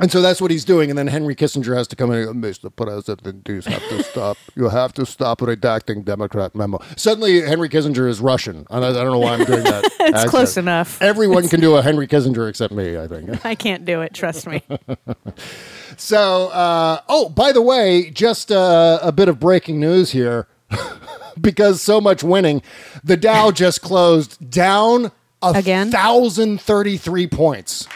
[0.00, 0.90] And so that's what he's doing.
[0.90, 2.28] And then Henry Kissinger has to come in.
[2.28, 2.74] and, Mr.
[2.74, 4.36] President, you have to stop.
[4.56, 6.80] You have to stop redacting Democrat memo.
[6.96, 8.66] Suddenly, Henry Kissinger is Russian.
[8.68, 9.84] I, I don't know why I'm doing that.
[10.00, 10.30] It's accent.
[10.30, 11.00] close enough.
[11.00, 12.98] Everyone can do a Henry Kissinger except me.
[12.98, 13.44] I think.
[13.44, 14.12] I can't do it.
[14.12, 14.62] Trust me.
[15.96, 20.48] So, uh, oh, by the way, just uh, a bit of breaking news here.
[21.40, 22.62] because so much winning,
[23.04, 25.90] the Dow just closed down a Again?
[25.90, 27.86] thousand thirty-three points.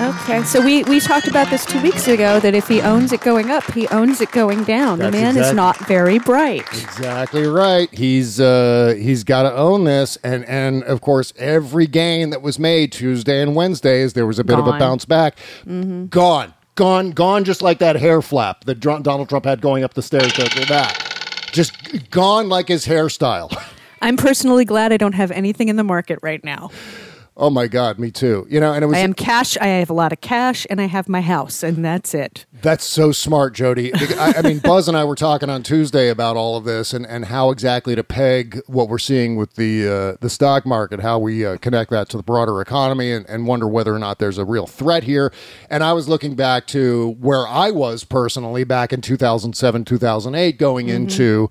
[0.00, 3.20] Okay, so we, we talked about this two weeks ago that if he owns it
[3.20, 4.98] going up, he owns it going down.
[5.00, 6.60] That's the man is not very bright.
[6.72, 7.92] Exactly right.
[7.92, 12.60] He's uh, he's got to own this, and and of course, every gain that was
[12.60, 14.78] made Tuesday and Wednesdays, there was a bit of a Gone.
[14.78, 15.36] bounce back.
[15.66, 19.94] Gone, gone, gone, just like that hair flap that Dr- Donald Trump had going up
[19.94, 20.32] the stairs.
[20.32, 23.50] To that, just gone like his hairstyle.
[24.00, 26.70] I'm personally glad I don't have anything in the market right now.
[27.38, 28.46] Oh my God, me too.
[28.50, 29.56] You know, and it was I am cash.
[29.56, 32.44] I have a lot of cash, and I have my house, and that's it.
[32.60, 33.94] That's so smart, Jody.
[33.94, 37.06] I, I mean, Buzz and I were talking on Tuesday about all of this and,
[37.06, 41.18] and how exactly to peg what we're seeing with the uh, the stock market, how
[41.18, 44.38] we uh, connect that to the broader economy, and, and wonder whether or not there's
[44.38, 45.32] a real threat here.
[45.70, 50.88] And I was looking back to where I was personally back in 2007, 2008, going
[50.88, 51.48] into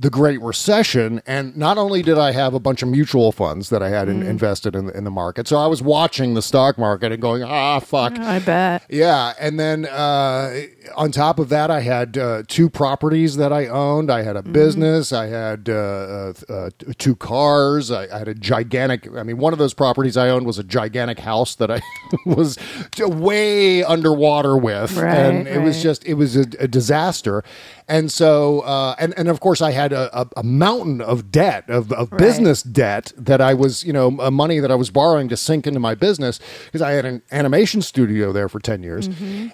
[0.00, 3.82] the Great Recession, and not only did I have a bunch of mutual funds that
[3.82, 7.12] I had in, invested in, in the market, so I was watching the stock market
[7.12, 8.18] and going, ah, fuck.
[8.18, 8.82] I bet.
[8.88, 10.62] Yeah, and then uh,
[10.96, 14.10] on top of that, I had uh, two properties that I owned.
[14.10, 15.12] I had a business.
[15.12, 17.90] I had uh, uh, uh, two cars.
[17.90, 19.06] I, I had a gigantic.
[19.14, 21.82] I mean, one of those properties I owned was a gigantic house that I
[22.24, 22.58] was
[22.98, 27.44] way underwater with, Right, and it was just it was a, a disaster.
[27.86, 31.68] And so, uh, and and of course, I had a, a, a mountain of debt
[31.68, 35.28] of, of business debt that I was, you know, uh, money that I was borrowing
[35.28, 39.08] to sink into my business because I had an animation studio there for ten years,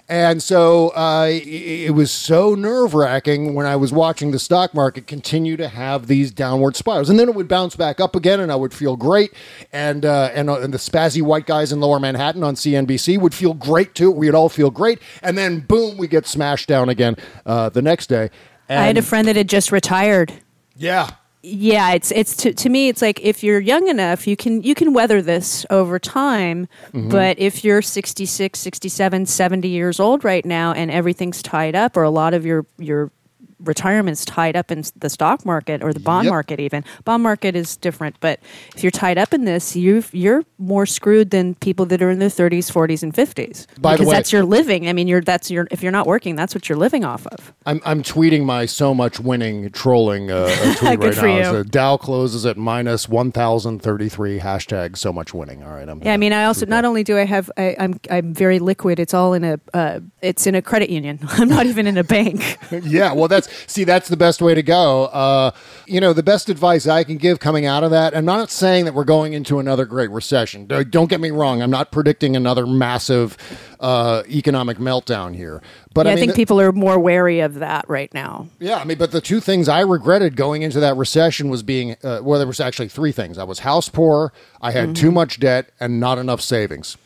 [0.09, 1.31] and so uh, i-
[1.87, 6.07] it was so nerve wracking when I was watching the stock market continue to have
[6.07, 8.95] these downward spirals, and then it would bounce back up again, and I would feel
[8.95, 9.31] great,
[9.71, 13.33] and uh, and, uh, and the spazzy white guys in Lower Manhattan on CNBC would
[13.33, 14.11] feel great too.
[14.11, 18.07] We'd all feel great, and then boom, we get smashed down again uh, the next
[18.07, 18.29] day.
[18.69, 20.33] And, I had a friend that had just retired.
[20.75, 21.11] yeah.
[21.43, 24.75] Yeah, it's it's to, to me it's like if you're young enough, you can you
[24.75, 27.07] can weather this over time, Mm-hmm.
[27.09, 32.03] but if you're 66, 67, 70 years old right now and everything's tied up or
[32.03, 33.11] a lot of your your
[33.59, 36.31] retirement's tied up in the stock market or the bond Yep.
[36.31, 36.83] market even.
[37.05, 38.39] Bond market is different, but
[38.75, 42.19] if you're tied up in this, you you're more screwed than people that are in
[42.19, 43.65] their 30s, 40s and 50s.
[43.79, 44.87] By the because way- that's your living.
[44.87, 47.53] I mean, you're that's your if you're not working, that's what you're living off of.
[47.65, 51.51] I'm, I'm tweeting my so much winning trolling uh, tweet right now.
[51.51, 55.63] So Dow closes at minus 1,033 hashtag so much winning.
[55.63, 55.87] All right.
[55.87, 58.59] I'm Yeah, I mean, I also not only do I have I, I'm I'm very
[58.59, 58.99] liquid.
[58.99, 61.19] It's all in a uh, it's in a credit union.
[61.29, 62.57] I'm not even in a bank.
[62.83, 65.05] yeah, well, that's see, that's the best way to go.
[65.05, 65.51] Uh,
[65.85, 68.15] you know, the best advice I can give coming out of that.
[68.15, 70.67] I'm not saying that we're going into another great recession.
[70.67, 71.61] Don't get me wrong.
[71.61, 73.37] I'm not predicting another massive
[73.79, 75.61] uh, economic meltdown here.
[75.93, 78.47] But yeah, I, I, mean, think people are more wary of that right now.
[78.59, 81.95] Yeah, I mean, but the two things I regretted going into that recession was being,
[82.03, 83.37] uh, well, there was actually three things.
[83.37, 86.97] I was house poor, I had too much debt, and not enough savings.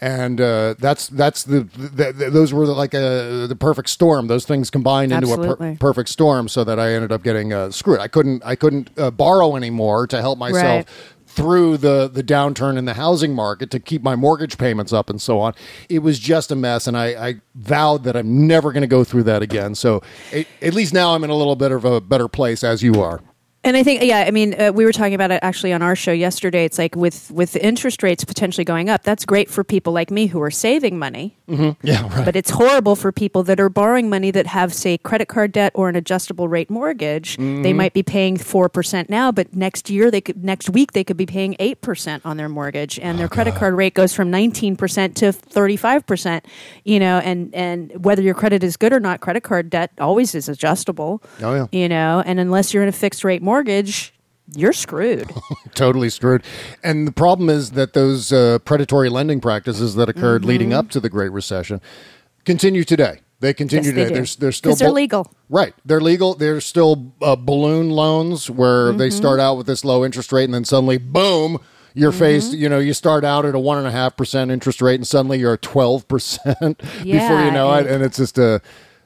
[0.00, 4.28] And uh, that's that's the, the, the those were like a, the perfect storm.
[4.28, 7.70] Those things combined into a per- perfect storm, so that I ended up getting uh,
[7.72, 7.98] screwed.
[7.98, 10.88] I couldn't I couldn't uh, borrow anymore to help myself Right.
[11.26, 15.20] through the the downturn in the housing market to keep my mortgage payments up and
[15.20, 15.52] so on.
[15.88, 19.02] It was just a mess, and I, I vowed that I'm never going to go
[19.02, 19.74] through that again.
[19.74, 22.84] So it, at least now I'm in a little bit of a better place, as
[22.84, 23.20] you are.
[23.64, 25.96] And I think, yeah, I mean, uh, we were talking about it actually on our
[25.96, 26.64] show yesterday.
[26.64, 30.26] It's like with with interest rates potentially going up, that's great for people like me
[30.26, 31.36] who are saving money.
[31.48, 32.24] Yeah, right.
[32.24, 35.72] But it's horrible for people that are borrowing money that have, say, credit card debt
[35.74, 37.36] or an adjustable rate mortgage.
[37.36, 37.62] Mm-hmm.
[37.62, 41.02] They might be paying four percent now, but next year they could, next week they
[41.02, 44.14] could be paying eight percent on their mortgage, and Oh, their credit card rate goes
[44.14, 46.44] from nineteen percent to thirty five percent.
[46.84, 50.34] You know, and and whether your credit is good or not, credit card debt always
[50.34, 51.22] is adjustable.
[51.42, 51.66] Oh, yeah.
[51.72, 54.12] You know, and unless you're in a fixed rate mortgage.
[54.54, 55.30] You're screwed.
[55.74, 56.42] totally screwed.
[56.82, 61.00] And the problem is that those uh, predatory lending practices that occurred leading up to
[61.00, 61.80] the Great Recession
[62.44, 63.20] continue today.
[63.40, 64.14] They continue Yes, they do.
[64.14, 65.30] There's there's still they're legal.
[65.48, 65.72] Right.
[65.84, 66.34] They're legal.
[66.34, 69.16] There's still uh, balloon loans where they Mm-hmm.
[69.16, 71.58] start out with this low interest rate and then suddenly, boom,
[71.94, 72.18] you're Mm-hmm.
[72.18, 72.52] faced.
[72.52, 75.06] You know, you start out at a one and a half percent interest rate and
[75.06, 78.60] suddenly you're at twelve percent before you know it, and it's just a.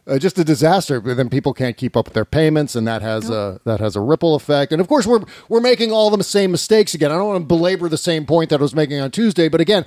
[0.04, 1.00] Uh, just a disaster.
[1.00, 3.94] But then people can't keep up with their payments, and that has a that has
[3.94, 4.72] a ripple effect.
[4.72, 7.12] And of course, we're we're making all the same mistakes again.
[7.12, 9.60] I don't want to belabor the same point that I was making on Tuesday, but
[9.60, 9.84] again,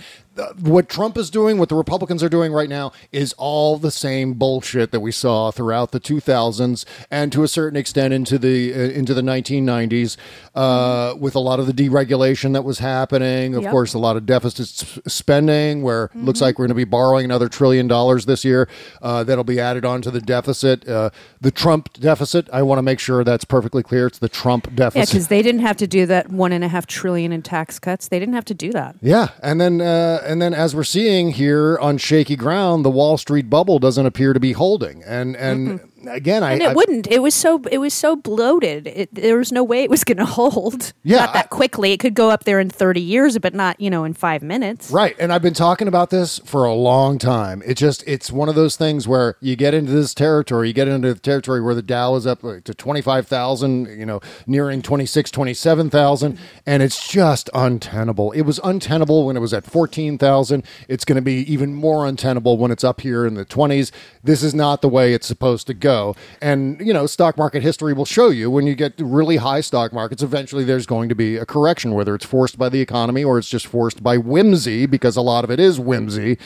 [0.61, 4.33] what Trump is doing, what the Republicans are doing right now, is all the same
[4.33, 8.77] bullshit that we saw throughout the 2000s and to a certain extent into the uh,
[8.77, 10.17] into the 1990s,
[10.55, 13.55] uh, with a lot of the deregulation that was happening.
[13.55, 13.71] Of Yep.
[13.71, 14.67] course, a lot of deficit
[15.09, 18.67] spending, where it looks like we're going to be borrowing another trillion dollars this year.
[19.01, 20.87] Uh, that'll be added on to the deficit.
[20.87, 21.09] Uh,
[21.41, 22.49] the Trump deficit.
[22.51, 24.07] I want to make sure that's perfectly clear.
[24.07, 25.09] It's the Trump Yeah, deficit.
[25.09, 28.07] because they didn't have to do that one and a half trillion in tax cuts.
[28.07, 28.95] They didn't have to do that.
[29.01, 33.17] Yeah, and then uh, and then as we're seeing here on shaky ground, the Wall
[33.17, 35.03] Street bubble doesn't appear to be holding.
[35.03, 37.07] And and again, I And it I- wouldn't.
[37.11, 38.87] It was so it was so bloated.
[38.87, 40.93] It, there was no way it was going to hold.
[41.03, 41.91] Yeah, not that I- quickly.
[41.91, 44.91] It could go up there in thirty years, but not you know in five minutes.
[44.91, 45.15] Right.
[45.19, 47.61] And I've been talking about this for a long time.
[47.65, 50.87] It just it's one of those things where you get into this territory, you get
[50.87, 55.31] into the territory where the Dow is up like, to 25,000, you know, nearing 26,
[55.31, 58.31] 27,000 and it's just untenable.
[58.31, 60.63] It was untenable when it was at 14,000.
[60.87, 63.91] It's going to be even more untenable when it's up here in the 20s.
[64.23, 65.94] This is not the way it's supposed to go.
[66.41, 69.93] And, you know, stock market history will show you when you get really high stock
[69.93, 73.37] markets, eventually there's going to be a correction, whether it's forced by the economy or
[73.37, 76.37] it's just forced by whimsy, because a lot of it is whimsy.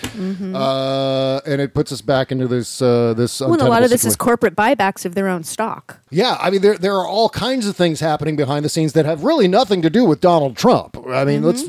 [0.56, 3.40] Uh, and it puts us back into this, uh, this.
[3.42, 5.99] Well, a lot of this is corporate buybacks of their own stock.
[6.12, 9.06] Yeah, I mean, there there are all kinds of things happening behind the scenes that
[9.06, 10.98] have really nothing to do with Donald Trump.
[11.08, 11.64] I mean, let's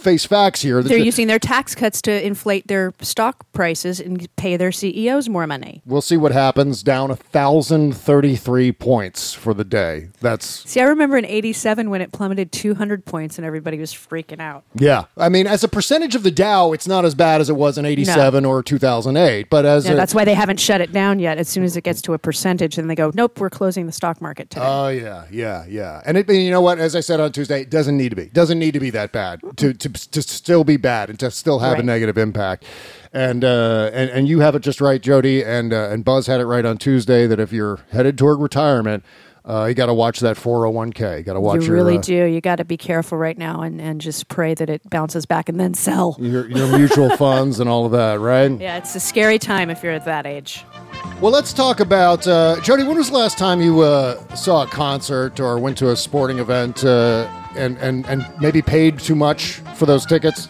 [0.00, 0.78] face facts here.
[0.80, 0.88] Mm-hmm.
[0.88, 5.46] They're using their tax cuts to inflate their stock prices and pay their CEOs more
[5.46, 5.82] money.
[5.86, 6.82] We'll see what happens.
[6.82, 10.08] Down a thousand thirty-three points for the day.
[10.20, 14.40] That's See, I remember in '87 when it plummeted 200 points and everybody was freaking
[14.40, 14.64] out.
[14.74, 15.04] yeah.
[15.16, 17.78] I mean, as a percentage of the Dow, it's not as bad as it was
[17.78, 19.48] in '87 or 2008.
[19.50, 21.38] But as Yeah, a, that's why they haven't shut it down yet.
[21.38, 23.92] As soon as it gets to a percentage, then they go, "Nope, we're closing the
[23.92, 26.02] stock market today." Oh yeah, yeah, yeah.
[26.04, 26.78] And it, you know what?
[26.78, 28.26] As I said on Tuesday, it doesn't need to be.
[28.26, 31.60] Doesn't need to be that bad to to, to still be bad and to still
[31.60, 32.64] have a negative impact.
[33.12, 35.44] And uh, and and you have it just right, Jody.
[35.44, 39.04] And uh, and Buzz had it right on Tuesday that if you're headed toward retirement,
[39.46, 41.18] uh, you got to watch that 401k.
[41.18, 42.24] You got to watch you your really uh, do.
[42.24, 45.48] You got to be careful right now and, and just pray that it bounces back
[45.48, 46.16] and then sell.
[46.18, 48.50] your your mutual funds and all of that, right?
[48.60, 50.64] Yeah, it's a scary time if you're at that age.
[51.20, 52.82] Well, let's talk about uh, Jody.
[52.84, 56.38] When was the last time you uh, saw a concert or went to a sporting
[56.40, 60.48] event uh, and and and maybe paid too much for those tickets?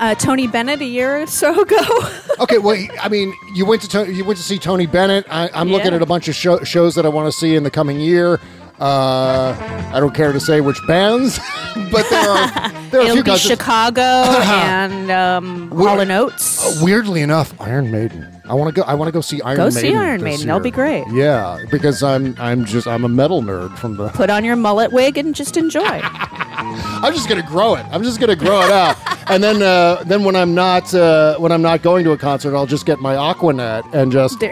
[0.00, 1.78] Uh, Tony Bennett a year or so ago.
[2.40, 5.24] Okay, well, I mean, you went to to- you went to see Tony Bennett.
[5.30, 7.62] I, I'm looking at a bunch of show, shows that I want to see in
[7.62, 8.40] the coming year.
[8.80, 9.54] Uh,
[9.94, 11.38] I don't care to say which bands,
[11.92, 13.36] but there are there are a few be.
[13.36, 16.82] Chicago and um, Hall and Oates.
[16.82, 18.30] Weirdly enough, Iron Maiden.
[18.46, 18.86] I want to go.
[18.86, 19.80] I want to go see Iron Go Maiden.
[19.80, 20.46] see Iron this Maiden.
[20.48, 20.64] That'll year.
[20.64, 21.04] be great.
[21.12, 24.08] Yeah, because I'm I'm just I'm a metal nerd from the.
[24.08, 26.00] Put on your mullet wig and just enjoy.
[26.02, 27.86] I'm just gonna grow it.
[27.90, 28.96] I'm just gonna grow it out,
[29.30, 32.54] and then uh, then when I'm not uh, when I'm not going to a concert,
[32.56, 34.50] I'll just get my Aqua Net and just There-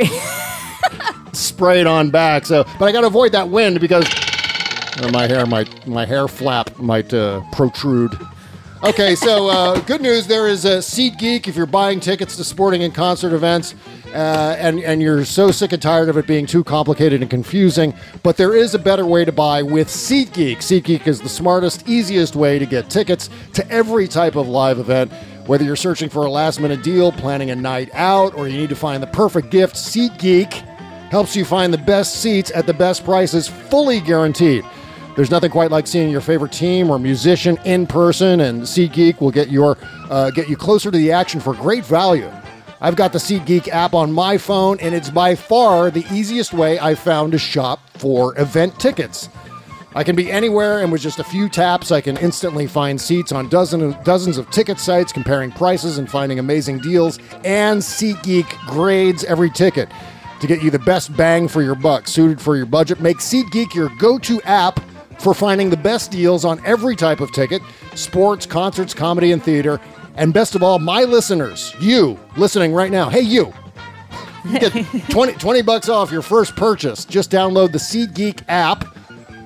[1.33, 2.47] spray it on back.
[2.47, 4.07] So, but I got to avoid that wind because
[5.01, 8.17] uh, my hair might my hair flap might uh, protrude.
[8.85, 10.27] Okay, so uh, good news.
[10.27, 13.77] There is a SeatGeek if you're buying tickets to sporting and concert events,
[14.13, 17.95] uh, and and you're so sick and tired of it being too complicated and confusing.
[18.25, 20.57] But there is a better way to buy with SeatGeek.
[20.57, 25.13] SeatGeek is the smartest, easiest way to get tickets to every type of live event.
[25.47, 28.71] Whether you're searching for a last minute deal, planning a night out, or you need
[28.71, 30.72] to find the perfect gift, SeatGeek
[31.13, 34.65] helps you find the best seats at the best prices, fully guaranteed.
[35.15, 39.31] There's nothing quite like seeing your favorite team or musician in person, and SeatGeek will
[39.31, 39.77] get your
[40.09, 42.33] uh, get you closer to the action for great value.
[42.81, 46.79] I've got the SeatGeek app on my phone, and it's by far the easiest way
[46.79, 49.29] I've found to shop for event tickets.
[49.95, 53.33] I can be anywhere, and with just a few taps, I can instantly find seats
[53.33, 57.19] on dozen dozens of ticket sites, comparing prices and finding amazing deals.
[57.45, 59.91] And SeatGeek grades every ticket
[60.43, 63.01] to get you the best bang for your buck, suited for your budget.
[63.01, 64.81] Make SeatGeek your go-to app
[65.21, 67.63] for finding the best deals on every type of ticket:
[67.95, 69.81] sports, concerts, comedy, and theater.
[70.17, 73.53] And best of all, my listeners, you listening right now, hey you,
[74.45, 74.73] you get
[75.11, 77.05] 20, 20 bucks off your first purchase.
[77.05, 78.97] Just download the SeatGeek app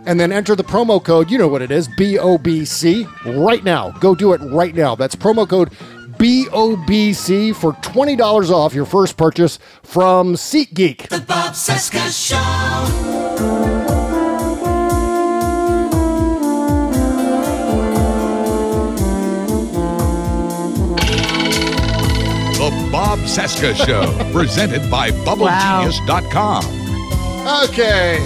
[0.06, 1.30] and then enter the promo code.
[1.30, 3.90] You know what it is BOBC right now.
[3.92, 4.94] Go do it right now.
[4.94, 5.72] That's promo code
[6.18, 11.08] BOBC for $20 off your first purchase from SeatGeek.
[11.08, 12.36] The Bob Cesca Show.
[22.56, 26.64] The Bob Cesca Show, presented by BubbleGenius.com.
[27.68, 28.18] Okay,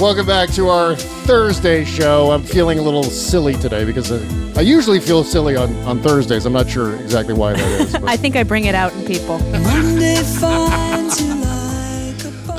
[0.00, 2.30] welcome back to our Thursday show.
[2.30, 6.46] I'm feeling a little silly today because I, I usually feel silly on, on Thursdays.
[6.46, 7.92] I'm not sure exactly why that is.
[7.92, 9.40] but- I think I bring it out in people.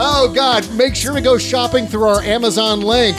[0.01, 3.18] Oh God, make sure to go shopping through our Amazon link.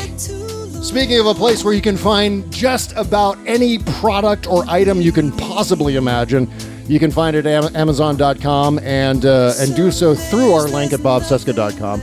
[0.83, 5.13] Speaking of a place where you can find just about any product or item you
[5.13, 6.51] can possibly imagine,
[6.87, 11.01] you can find it at Amazon.com and uh, and do so through our link at
[11.01, 12.01] BobCesca.com.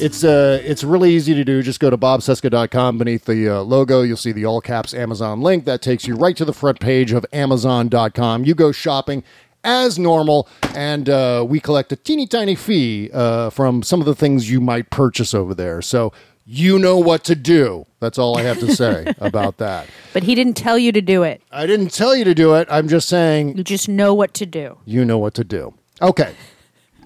[0.00, 1.62] It's uh, it's really easy to do.
[1.62, 2.98] Just go to bobcesca.com.
[2.98, 5.64] Beneath the uh, logo, you'll see the all caps Amazon link.
[5.66, 8.44] That takes you right to the front page of Amazon.com.
[8.44, 9.22] You go shopping
[9.62, 14.14] as normal, and uh, we collect a teeny tiny fee uh, from some of the
[14.14, 15.82] things you might purchase over there.
[15.82, 16.12] So
[16.46, 17.86] you know what to do.
[18.00, 19.86] That's all I have to say about that.
[20.14, 21.42] But he didn't tell you to do it.
[21.52, 22.66] I didn't tell you to do it.
[22.70, 24.78] I'm just saying You just know what to do.
[24.86, 25.74] you know what to do.
[26.00, 26.34] Okay.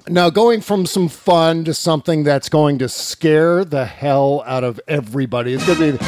[0.06, 4.78] Now, going from some fun to something that's going to scare the hell out of
[4.86, 5.54] everybody.
[5.54, 6.04] It's going to be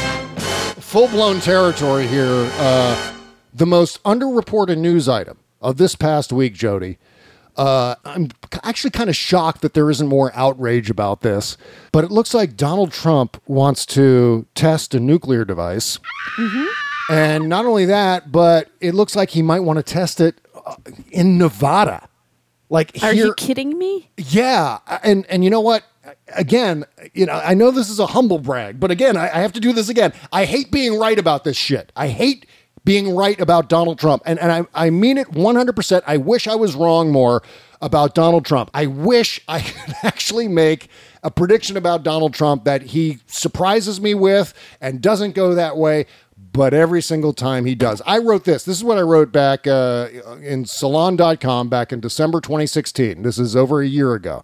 [0.79, 2.47] full blown territory here.
[2.57, 3.13] Uh,
[3.51, 6.99] the most underreported news item of this past week, Jody.
[7.55, 8.29] Uh, I'm
[8.63, 11.57] actually kind of shocked that there isn't more outrage about this,
[11.91, 15.97] but it looks like Donald Trump wants to test a nuclear device.
[17.09, 20.35] And not only that, but it looks like he might want to test it
[20.67, 20.75] uh,
[21.09, 22.07] in Nevada.
[22.69, 24.09] Like Are here, you kidding me?
[24.17, 25.83] yeah, and and you know what?
[26.35, 29.53] Again, you know, I know this is a humble brag, but again, I, I have
[29.53, 30.13] to do this again.
[30.31, 31.91] I hate being right about this shit.
[31.95, 32.45] I hate
[32.85, 36.03] being right about Donald Trump, and and I I mean it one hundred percent.
[36.07, 37.41] I wish I was wrong more
[37.81, 38.69] about Donald Trump.
[38.73, 40.89] I wish I could actually make
[41.23, 46.05] a prediction about Donald Trump that he surprises me with and doesn't go that way
[46.53, 48.01] but every single time he does.
[48.05, 48.63] I wrote this.
[48.63, 50.09] This is what I wrote back uh,
[50.41, 53.21] in salon.com back in December 2016.
[53.23, 54.43] This is over a year ago.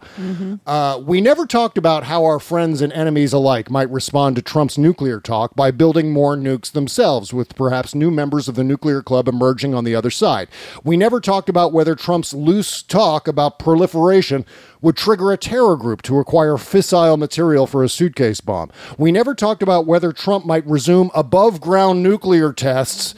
[0.66, 4.78] Uh, we never talked about how our friends and enemies alike might respond to Trump's
[4.78, 9.28] nuclear talk by building more nukes themselves, with perhaps new members of the nuclear club
[9.28, 10.48] emerging on the other side.
[10.84, 14.46] We never talked about whether Trump's loose talk about proliferation
[14.84, 18.70] would trigger a terror group to acquire fissile material for a suitcase bomb.
[18.98, 23.16] We never talked about whether Trump might resume above ground nuclear tests.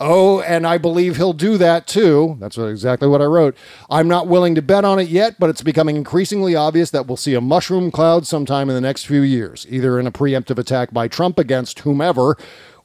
[0.00, 2.36] Oh, and I believe he'll do that too.
[2.38, 3.56] That's what, exactly what I wrote.
[3.90, 7.16] I'm not willing to bet on it yet, but it's becoming increasingly obvious that we'll
[7.16, 10.92] see a mushroom cloud sometime in the next few years, either in a preemptive attack
[10.92, 12.36] by Trump against whomever,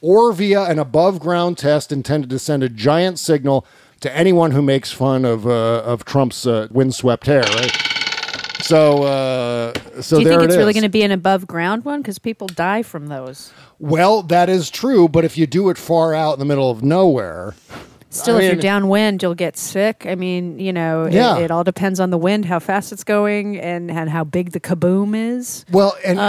[0.02, 3.64] or via an above ground test intended to send a giant signal
[4.00, 7.44] to anyone who makes fun of uh, of Trump's uh, windswept hair.
[7.44, 7.93] Right.
[8.64, 10.76] So, uh, so Do you there think it's it really is.
[10.76, 12.02] going to be an above ground one?
[12.02, 13.52] Because people die from those.
[13.78, 16.82] Well, that is true, but if you do it far out in the middle of
[16.82, 17.56] nowhere,
[18.14, 20.06] Still, I if you're downwind, you'll get sick.
[20.08, 21.40] I mean, you know, it- Yeah.
[21.40, 24.60] it, all depends on the wind, how fast it's going, and, and how big the
[24.60, 25.66] kaboom is.
[25.72, 26.20] well, and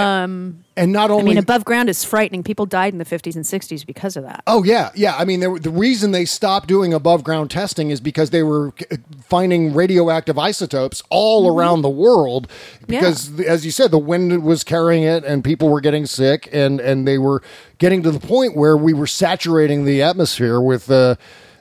[0.76, 2.42] and not only Um, I mean, above ground is frightening.
[2.42, 4.42] People died in the 50s and 60s because of that.
[4.48, 5.14] Oh yeah, yeah.
[5.16, 8.72] I mean, there, the reason they stopped doing above ground testing is because they were
[9.28, 12.48] finding radioactive isotopes all around the world.
[12.88, 16.80] Because, as you said, the wind was carrying it, and people were getting sick, and
[16.80, 17.40] and they were
[17.78, 20.90] getting to the point where we were saturating the atmosphere with.
[20.90, 21.14] Uh,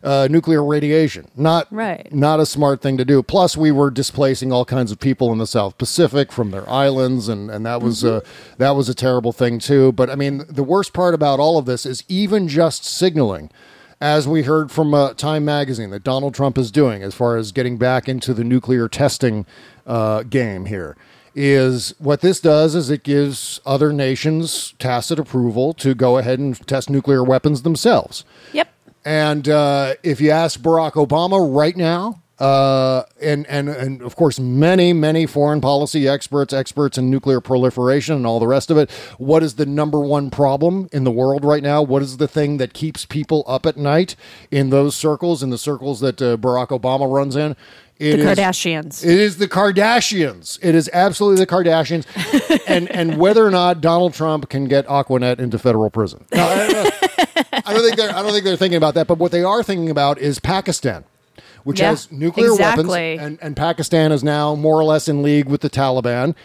[0.04, 2.14] uh, nuclear radiation, not Right.
[2.14, 3.24] not a smart thing to do.
[3.24, 7.30] Plus, we were displacing all kinds of people in the South Pacific from their islands,
[7.30, 8.20] and and that was uh,
[8.58, 9.92] that was a terrible thing too.
[9.94, 13.50] But I mean, the worst part about all of this is even just signaling,
[14.02, 17.52] as we heard from uh, Time Magazine, that Donald Trump is doing as far as
[17.54, 19.46] getting back into the nuclear testing
[19.88, 20.98] uh, game here.
[21.36, 26.56] Is what this does is it gives other nations tacit approval to go ahead and
[26.68, 28.24] test nuclear weapons themselves.
[28.52, 28.68] Yep.
[29.06, 34.40] And uh, if you ask Barack Obama right now, uh, and, and, and of course,
[34.40, 38.90] many, many foreign policy experts, experts in nuclear proliferation and all the rest of it,
[39.18, 41.82] what is the number one problem in the world right now?
[41.82, 44.16] What is the thing that keeps people up at night
[44.52, 47.56] in those circles, in the circles that uh, Barack Obama runs in?
[48.00, 49.04] It The is- Kardashians.
[49.06, 50.58] it is the Kardashians.
[50.64, 52.06] It is absolutely the Kardashians,
[52.68, 56.26] and and whether or not Donald Trump can get Aqua Net into federal prison.
[56.34, 56.90] No,
[57.36, 58.10] I, don't- think they're.
[58.16, 59.08] I don't think they're thinking about that.
[59.08, 61.04] But what they are thinking about is Pakistan,
[61.64, 62.86] which Yeah, has nuclear exactly.
[63.18, 66.36] weapons, and and Pakistan is now more or less in league with the Taliban.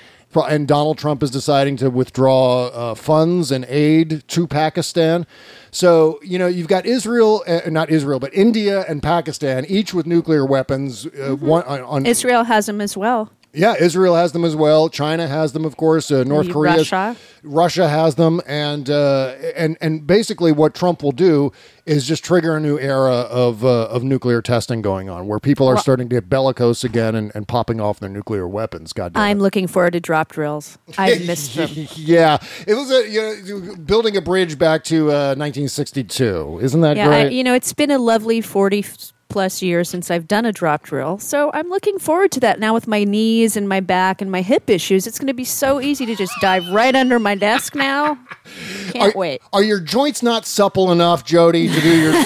[0.48, 5.26] And Donald Trump is deciding to withdraw uh, funds and aid to Pakistan.
[5.70, 10.06] So, you know, you've got Israel, uh, not Israel, but India and Pakistan, each with
[10.06, 11.06] nuclear weapons.
[11.06, 11.46] Uh, Mm-hmm.
[11.46, 13.30] one on, on Israel has them as well.
[13.54, 14.88] Yeah, Israel has them as well.
[14.88, 16.10] China has them, of course.
[16.10, 17.16] Uh, North Korea, Russia.
[17.42, 21.50] Russia has them, and uh, and and basically, what Trump will do
[21.86, 25.66] is just trigger a new era of uh, of nuclear testing going on, where people
[25.66, 28.92] are Well- starting to get bellicose again and, and popping off their nuclear weapons.
[28.92, 29.26] God damn it.
[29.26, 30.76] I'm looking forward to drop drills.
[30.98, 31.70] I've missed them.
[31.94, 36.58] yeah, it was a you know building a bridge back to uh, 1962.
[36.62, 37.32] Isn't that Yeah, I, great?
[37.32, 40.82] you know, it's been a lovely 40 f- plus years since I've done a drop
[40.84, 41.18] drill.
[41.18, 44.42] So I'm looking forward to that now with my knees and my back and my
[44.42, 45.06] hip issues.
[45.06, 48.18] It's going to be so easy to just dive right under my desk now.
[48.90, 49.40] Can't are, wait.
[49.52, 52.24] Are your joints not supple enough, Jody, to do your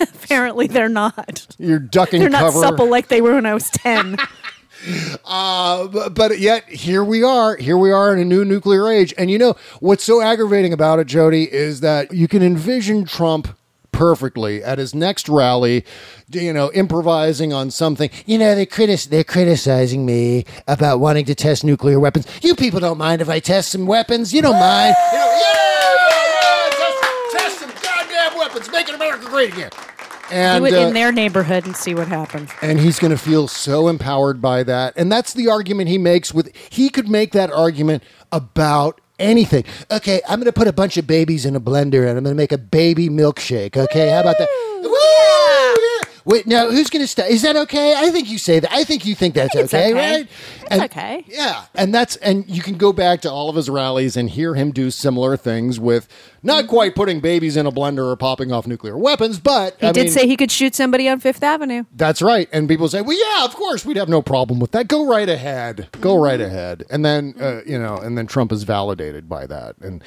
[0.00, 1.46] Apparently, they're not.
[1.58, 2.60] You're ducking They're not cover?
[2.60, 4.16] supple like they were when I was 10.
[5.24, 7.56] Uh, but yet here we are.
[7.56, 9.12] Here we are in a new nuclear age.
[9.18, 13.48] And you know what's so aggravating about it, Jody, is that you can envision Trump
[13.96, 15.84] perfectly at his next rally,
[16.30, 18.10] you know, improvising on something.
[18.26, 22.26] You know, they critic- they're criticizing me about wanting to test nuclear weapons.
[22.42, 24.32] You people don't mind if I test some weapons.
[24.32, 24.94] You don't mind.
[25.12, 28.70] You know, yeah, yeah, test, test some goddamn weapons.
[28.70, 29.70] Make America great again.
[30.30, 32.50] And Do it uh, in their neighborhood and see what happens.
[32.60, 36.34] and he's going to feel so empowered by that and that's the argument he makes
[36.34, 39.64] with he could make that argument about anything.
[39.90, 42.34] Okay i'm going to put a bunch of babies in a blender and i'm going
[42.36, 44.10] to make a baby milkshake okay?
[44.10, 44.48] How about that?
[44.82, 45.35] Woo!
[46.26, 47.30] Wait, now who's going to start?
[47.30, 47.94] Is that okay?
[47.96, 48.72] I think you say that.
[48.72, 49.94] I think you think that's It's okay, okay.
[50.16, 50.28] right?
[50.62, 51.24] It's And- okay.
[51.28, 54.54] Yeah, and that's and you can go back to all of his rallies and hear
[54.56, 56.08] him do similar things with
[56.42, 59.92] not quite putting babies in a blender or popping off nuclear weapons, but He I
[59.92, 61.84] did mean, say he could shoot somebody on Fifth Avenue.
[61.94, 62.48] that's right.
[62.52, 64.88] And people say, well, yeah, of course, we'd have no problem with that.
[64.88, 65.88] Go right ahead.
[66.00, 66.82] Go right ahead.
[66.90, 70.02] And then, uh, you know, and then Trump is validated by that and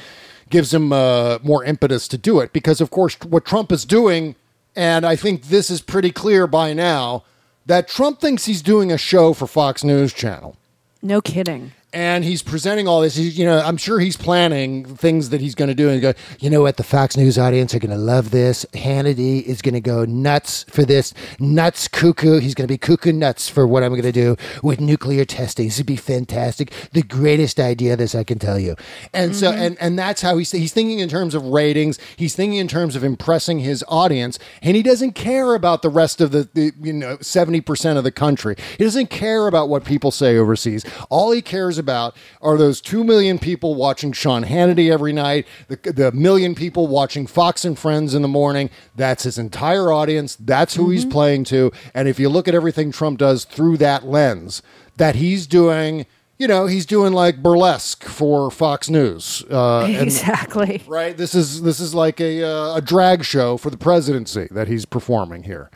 [0.50, 4.36] gives him uh, more impetus to do it because, of course, what Trump is doing,
[4.76, 7.24] and I think this is pretty clear by now,
[7.66, 10.56] that Trump thinks he's doing a show for Fox News Channel
[11.02, 11.72] No kidding.
[11.92, 13.16] And he's presenting all this.
[13.16, 15.90] He's, you know, I'm sure he's planning things that he's going to do.
[15.90, 16.78] And go, you know what?
[16.78, 18.66] The Fox News audience are going to love this.
[18.74, 21.14] Hannity is going to go nuts for this.
[21.40, 22.40] Nuts cuckoo.
[22.40, 25.68] He's going to be cuckoo nuts for what I'm going to do with nuclear testing.
[25.68, 26.72] This would be fantastic.
[26.94, 27.96] The greatest idea.
[27.96, 28.76] This I can tell you.
[29.14, 29.62] And so, mm-hmm.
[29.62, 31.98] and and that's how he's he's thinking in terms of ratings.
[32.16, 36.22] He's thinking in terms of impressing his audience, and he doesn't care about the rest
[36.22, 38.56] of the, the you know seventy percent of the country.
[38.78, 40.86] He doesn't care about what people say overseas.
[41.10, 45.78] All he cares about are those two million people watching Sean Hannity every night, the,
[45.92, 48.70] the million people watching Fox and Friends in the morning.
[48.96, 50.36] That's his entire audience.
[50.36, 51.72] That's who he's playing to.
[51.94, 54.62] And if you look at everything Trump does through that lens,
[54.98, 56.06] that he's doing.
[56.38, 59.44] You know, he's doing like burlesque for Fox News.
[59.52, 60.82] Uh, and- exactly.
[60.88, 61.18] right?
[61.18, 64.86] This is this is like a uh, a drag show for the presidency that he's
[64.86, 65.70] performing here,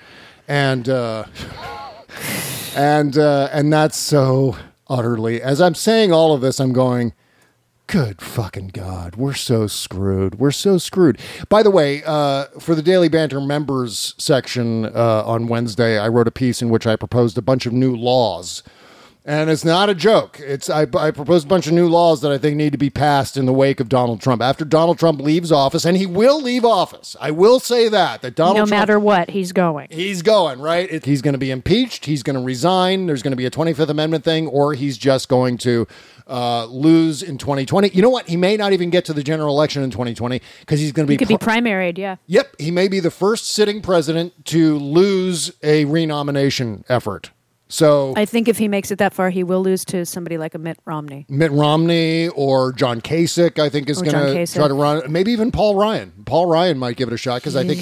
[0.48, 1.26] and uh,
[2.78, 4.56] and uh, and that's so
[4.88, 5.42] utterly.
[5.42, 7.14] As I'm saying all of this, I'm going.
[7.86, 10.36] Good fucking God, we're so screwed.
[10.36, 11.20] We're so screwed.
[11.50, 16.28] By the way, uh, for the Daily Banter members section uh, on Wednesday, I wrote
[16.28, 18.64] a piece in which I proposed a bunch of new laws
[19.26, 20.40] and it's not a joke.
[20.40, 22.90] It's I, I proposed a bunch of new laws that I think need to be
[22.90, 24.42] passed in the wake of Donald Trump.
[24.42, 27.16] After Donald Trump leaves office, and he will leave office.
[27.22, 29.88] I will say that that Donald no Trump, matter what, he's going.
[29.92, 30.92] he's going right.
[30.92, 32.06] It- he's going to be impeached.
[32.06, 33.06] He's going to resign.
[33.08, 35.88] There's going to be a 25th Amendment thing, or he's just going to
[36.28, 37.90] uh, lose in 2020.
[37.94, 38.28] You know what?
[38.28, 41.08] He may not even get to the general election in 2020 because he's going to
[41.08, 41.14] be.
[41.14, 42.16] He could be primaried, yeah.
[42.28, 47.32] Yep, he may be the first sitting president to lose a renomination effort.
[47.74, 50.54] So I think if he makes it that far, he will lose to somebody like
[50.54, 51.26] a Mitt Romney.
[51.28, 55.12] Mitt Romney or John Kasich, I think, is going to try to run.
[55.12, 56.14] Maybe even Paul Ryan.
[56.24, 57.80] Paul Ryan might give it a shot because I think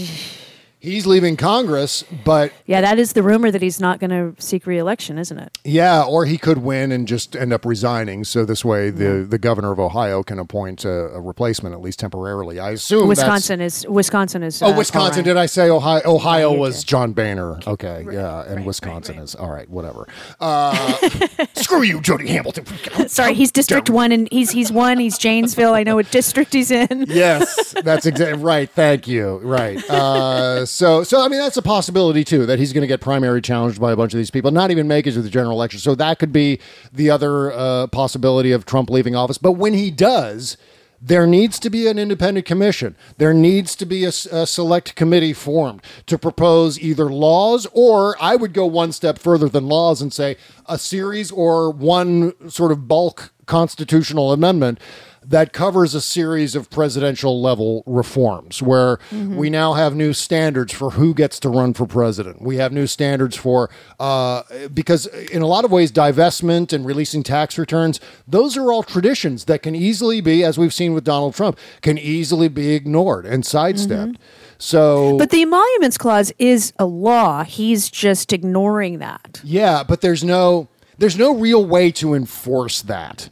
[0.82, 2.04] he's leaving Congress.
[2.26, 5.58] But Yeah, that is the rumor that he's not going to seek reelection, isn't it?
[5.64, 8.24] yeah, or he could win and just end up resigning.
[8.26, 12.00] So this way, the the governor of Ohio can appoint a, a replacement at least
[12.00, 12.60] temporarily.
[12.60, 14.62] I assume Wisconsin is Wisconsin is.
[14.62, 15.24] Oh, uh, Wisconsin.
[15.24, 16.02] Did I say Ohio?
[16.06, 16.84] Ohio you was.
[16.84, 17.60] John Boehner.
[17.66, 19.70] Okay, yeah, and Wisconsin is all right.
[19.70, 20.08] Whatever.
[20.40, 20.98] Uh,
[21.54, 22.66] screw you, Jody Hamilton.
[23.08, 24.98] Sorry, he's District One, and he's he's one.
[25.00, 25.74] He's Janesville.
[25.74, 27.06] I know what district he's in.
[27.08, 28.70] yes, that's exactly right.
[28.70, 29.38] Thank you.
[29.44, 29.78] Right.
[29.90, 33.42] Uh, so, so I mean, that's a possibility too that he's going to get primary
[33.42, 35.80] challenged by a bunch of these people, not even make it to the general election.
[35.80, 36.60] So that could be
[36.94, 39.38] the other uh, possibility of Trump leaving office.
[39.38, 40.58] But when he does.
[41.04, 42.96] There needs to be an independent commission.
[43.18, 48.54] There needs to be a select committee formed to propose either laws or I would
[48.54, 53.34] go one step further than laws and say a series or one sort of bulk
[53.48, 54.80] constitutional amendment
[55.24, 60.92] that covers a series of presidential level reforms where we now have new standards for
[60.92, 62.42] who gets to run for president.
[62.42, 63.70] We have new standards for,
[64.00, 64.42] uh,
[64.74, 69.46] because in a lot of ways, divestment and releasing tax returns, those are all traditions
[69.46, 73.46] that can easily be, as we've seen with Donald Trump, can easily be ignored and
[73.46, 74.18] sidestepped.
[74.58, 77.44] So, But the emoluments clause is a law.
[77.44, 79.40] He's just ignoring that.
[79.44, 80.68] yeah, but there's no,
[80.98, 83.30] there's no real way to enforce that.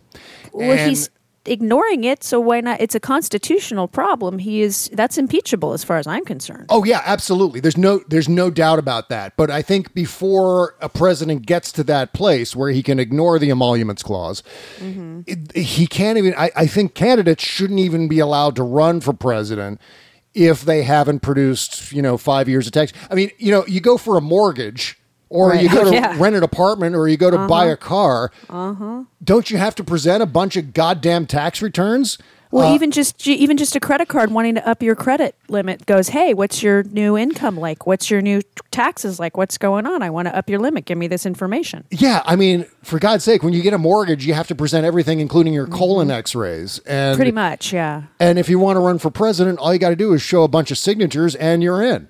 [0.53, 1.09] Well, And- he's
[1.49, 2.79] ignoring it, so why not?
[2.79, 4.39] It's a constitutional problem.
[4.39, 6.67] He is that's impeachable as far as I'm concerned.
[6.69, 7.59] Oh yeah, absolutely.
[7.59, 9.35] There's no there's no doubt about that.
[9.35, 13.49] But I think before a president gets to that place where he can ignore the
[13.49, 14.43] emoluments clause,
[14.77, 15.21] mm-hmm.
[15.25, 16.33] it- he can't even.
[16.37, 19.81] I, I think candidates shouldn't even be allowed to run for president
[20.33, 22.93] if they haven't produced you know five years of tax.
[23.09, 24.98] I mean, you know, you go for a mortgage.
[25.29, 25.63] Or Right.
[25.63, 26.15] you go to yeah.
[26.19, 29.03] rent an apartment or you go to buy a car, uh-huh.
[29.23, 32.17] don't you have to present a bunch of goddamn tax returns?
[32.51, 35.85] Well, Uh, even just even just a credit card wanting to up your credit limit
[35.85, 37.85] goes, "Hey, what's your new income like?
[37.85, 39.37] What's your new taxes like?
[39.37, 40.01] What's going on?
[40.01, 40.85] I want to up your limit.
[40.85, 44.25] Give me this information." yeah, I mean, for God's sake, when you get a mortgage,
[44.25, 46.79] you have to present everything, including your colon X-rays.
[46.87, 47.15] And Mm-hmm.
[47.17, 48.03] Pretty much, yeah.
[48.19, 50.41] And if you want to run for president, all you got to do is show
[50.41, 52.09] a bunch of signatures, and you're in.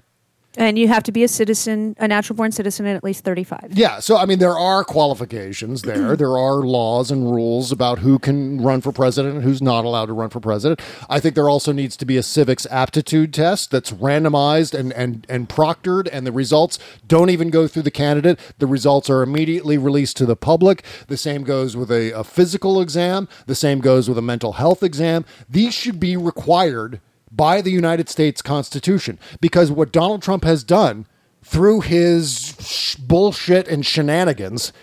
[0.58, 3.70] And you have to be a citizen, a natural born citizen at at least 35.
[3.74, 6.16] Yeah, so I mean, there are qualifications there.
[6.18, 10.08] there are laws and rules about who can run for president and who's not allowed
[10.08, 10.82] to run for president.
[11.08, 15.26] I think there also needs to be a civics aptitude test that's randomized and and
[15.30, 18.40] and proctored, and the results don't even go through the candidate.
[18.58, 20.84] The results are immediately released to the public.
[21.08, 23.30] The same goes with a, a physical exam.
[23.46, 25.26] The same goes with a mental health exam.
[25.48, 27.02] These should be required
[27.32, 29.20] by the United States Constitution.
[29.42, 31.06] Because what Donald Trump has done
[31.44, 34.74] through his sh- bullshit and shenanigans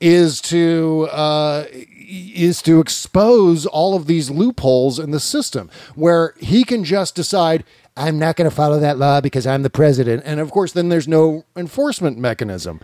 [0.00, 6.64] is to uh, is to expose all of these loopholes in the system where he
[6.64, 7.64] can just decide
[7.96, 10.22] I'm not going to follow that law because I'm the president.
[10.26, 12.80] And of course then there's no enforcement mechanism.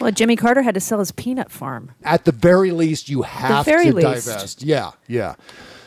[0.00, 3.64] Well, Jimmy Carter had to sell his peanut farm, at the very least you have
[3.64, 4.26] very to least.
[4.26, 4.62] divest.
[4.62, 5.36] Yeah yeah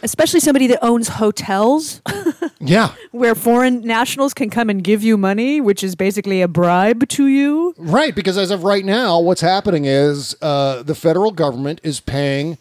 [0.03, 2.01] especially somebody that owns hotels
[2.59, 7.07] yeah where foreign nationals can come and give you money, which is basically a bribe
[7.09, 7.73] to you.
[7.77, 12.57] Right, because as of right now, what's happening is uh, the federal government is paying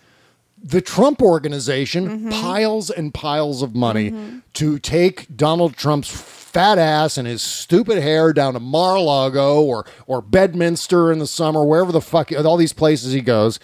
[0.62, 7.28] the Trump organization piles and piles of money to take Donald Trump's fat ass and
[7.28, 12.32] his stupid hair down to Mar-a-Lago or or Bedminster in the summer, wherever the fuck
[12.32, 13.61] all these places he goes.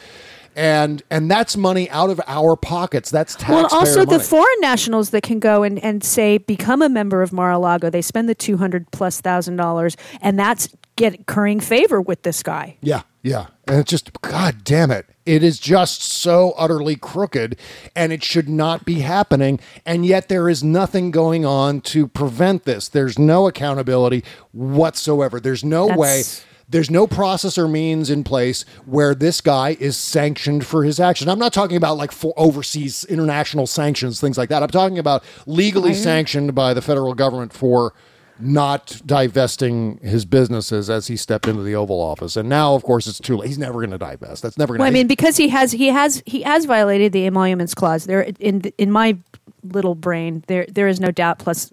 [0.57, 3.11] And and that's money out of our pockets.
[3.11, 4.18] That's taxpayer Well, also money.
[4.18, 8.02] the foreign nationals that can go and, and say become a member of Mar-a-Lago, they
[8.02, 12.76] spend the two hundred plus thousand dollars, and that's get currying favor with this guy.
[12.80, 13.46] Yeah, yeah.
[13.66, 15.07] And it's just, God damn it.
[15.26, 17.59] It is just so utterly crooked
[17.96, 19.59] and it should not be happening.
[19.84, 22.88] And yet there is nothing going on to prevent this.
[22.88, 25.40] There's no accountability whatsoever.
[25.40, 26.22] There's no That's- way.
[26.68, 31.28] There's no process or means in place where this guy is sanctioned for his action.
[31.28, 34.62] I'm not talking about like for overseas international sanctions, things like that.
[34.62, 37.94] I'm talking about legally sanctioned by the federal government for
[38.38, 42.36] not divesting his businesses as he stepped into the Oval Office.
[42.36, 43.48] And now, of course, it's too late.
[43.48, 44.42] He's never going to divest.
[44.42, 47.12] That's never going to Well, I mean, because he has he has he has violated
[47.12, 48.04] the emoluments clause.
[48.04, 49.18] There in in my
[49.62, 51.38] little brain, there there is no doubt.
[51.38, 51.70] Plus,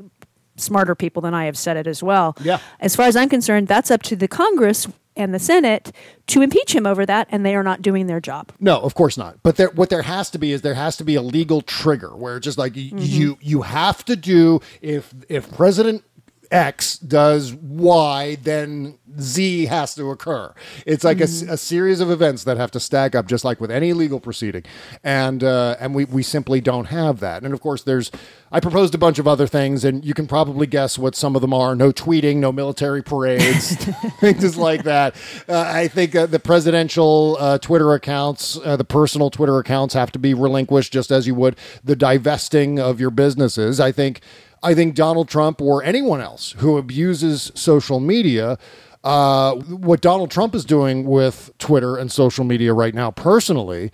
[0.62, 2.36] smarter people than I have said it as well.
[2.42, 2.60] Yeah.
[2.80, 5.92] As far as I'm concerned, that's up to the Congress and the Senate
[6.28, 8.52] to impeach him over that, and they are not doing their job.
[8.60, 9.38] No, of course not.
[9.44, 12.16] But there, what there has to be is there has to be a legal trigger
[12.16, 12.98] where it's just like y- mm-hmm.
[13.00, 16.04] you you have to do if if President
[16.52, 20.54] X does Y, then Z has to occur.
[20.86, 23.94] It's like a series of events that have to stack up, just like with any
[23.94, 24.64] legal proceeding,
[25.04, 27.44] and uh, and we we simply don't have that.
[27.44, 28.12] And of course, there's
[28.52, 31.42] I proposed a bunch of other things, and you can probably guess what some of
[31.42, 33.76] them are: no tweeting, no military parades,
[34.20, 35.16] things like that.
[35.48, 40.12] Uh, I think uh, the presidential uh, Twitter accounts, uh, the personal Twitter accounts, have
[40.14, 43.80] to be relinquished, just as you would the divesting of your businesses.
[43.80, 44.22] I think.
[44.64, 48.58] I think Donald Trump or anyone else who abuses social media,
[49.04, 53.92] uh, what Donald Trump is doing with Twitter and social media right now, personally,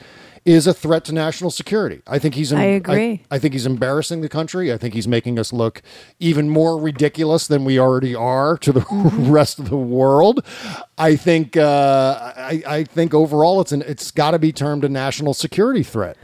[0.48, 2.02] is a threat to national security.
[2.08, 2.54] I think he's.
[2.54, 3.22] I agree.
[3.30, 4.72] I, think he's embarrassing the country.
[4.72, 5.82] I think he's making us look
[6.20, 8.86] even more ridiculous than we already are to the
[9.30, 10.42] rest of the world.
[10.98, 11.58] I think.
[11.58, 13.82] Uh, I, I think overall, it's an.
[13.84, 16.18] It's got to be termed a national security threat.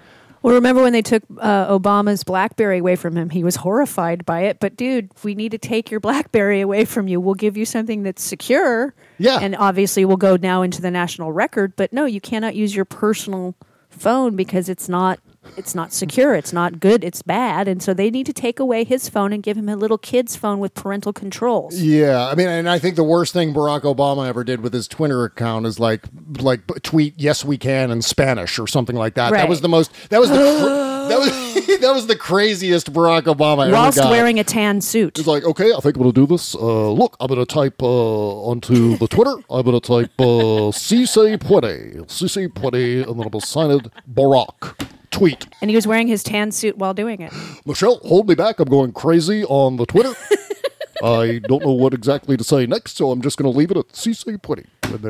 [0.43, 3.29] Well, remember when they took uh, Obama's BlackBerry away from him?
[3.29, 4.59] He was horrified by it.
[4.59, 7.21] But, dude, we need to take your BlackBerry away from you.
[7.21, 8.93] We'll give you something that's secure.
[9.17, 9.39] Yeah.
[9.39, 11.77] And obviously, we'll go now into the national record.
[11.77, 13.55] But no, you cannot use your personal
[13.89, 15.19] phone because it's not.
[15.57, 16.35] It's not secure.
[16.35, 17.03] It's not good.
[17.03, 17.67] It's bad.
[17.67, 20.35] And so they need to take away his phone and give him a little kid's
[20.35, 21.79] phone with parental controls.
[21.79, 24.87] Yeah, I mean, and I think the worst thing Barack Obama ever did with his
[24.87, 26.05] Twitter account is like,
[26.39, 29.31] like tweet "Yes, we can" in Spanish or something like that.
[29.31, 29.91] That was the most.
[30.09, 30.35] That was the.
[30.37, 35.19] Cr- that was that was the craziest Barack Obama Whilst wearing a tan suit.
[35.19, 36.55] It's like, okay, I think I'm going to do this.
[36.55, 39.35] Uh, look, I'm going to type uh, onto the Twitter.
[39.49, 43.41] I'm going to type uh, "Si se puede," "Si se puede," and then I'm going
[43.41, 44.87] to sign it Barack.
[45.13, 45.45] Tweet.
[45.61, 47.31] And he was wearing his tan suit while doing it.
[47.65, 48.59] Michelle, hold me back.
[48.59, 50.13] I'm going crazy on the Twitter.
[51.03, 53.77] I don't know what exactly to say next, so I'm just going to leave it
[53.77, 54.67] at CC Pudding.
[54.83, 55.03] And,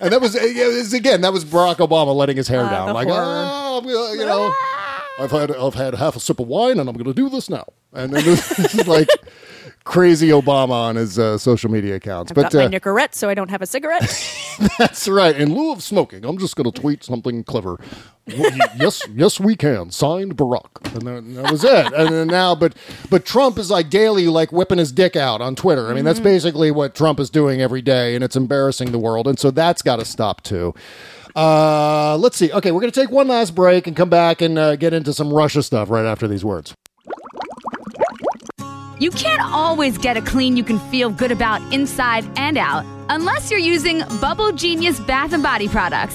[0.00, 2.94] and that was, was again, that was Barack Obama letting his hair down.
[2.94, 4.54] Like, oh, you know,
[5.18, 7.48] I've had I've had half a sip of wine, and I'm going to do this
[7.48, 7.66] now.
[7.92, 9.08] And then this is like
[9.84, 12.32] crazy Obama on his uh, social media accounts.
[12.32, 14.02] I've but got my uh, Nicorette, so I don't have a cigarette.
[14.78, 15.36] that's right.
[15.36, 17.78] In lieu of smoking, I'm just going to tweet something clever.
[18.28, 19.90] W- yes, yes, we can.
[19.90, 21.92] Signed Barack, and then that was it.
[21.92, 22.74] And then now, but
[23.10, 25.88] but Trump is like daily, like whipping his dick out on Twitter.
[25.90, 29.28] I mean, that's basically what Trump is doing every day, and it's embarrassing the world.
[29.28, 30.74] And so that's got to stop too.
[31.36, 32.50] Uh, let's see.
[32.52, 35.12] Okay, we're going to take one last break and come back and uh, get into
[35.12, 36.74] some Russia stuff right after these words.
[39.00, 43.50] You can't always get a clean you can feel good about inside and out unless
[43.50, 46.14] you're using Bubble Genius bath and body products.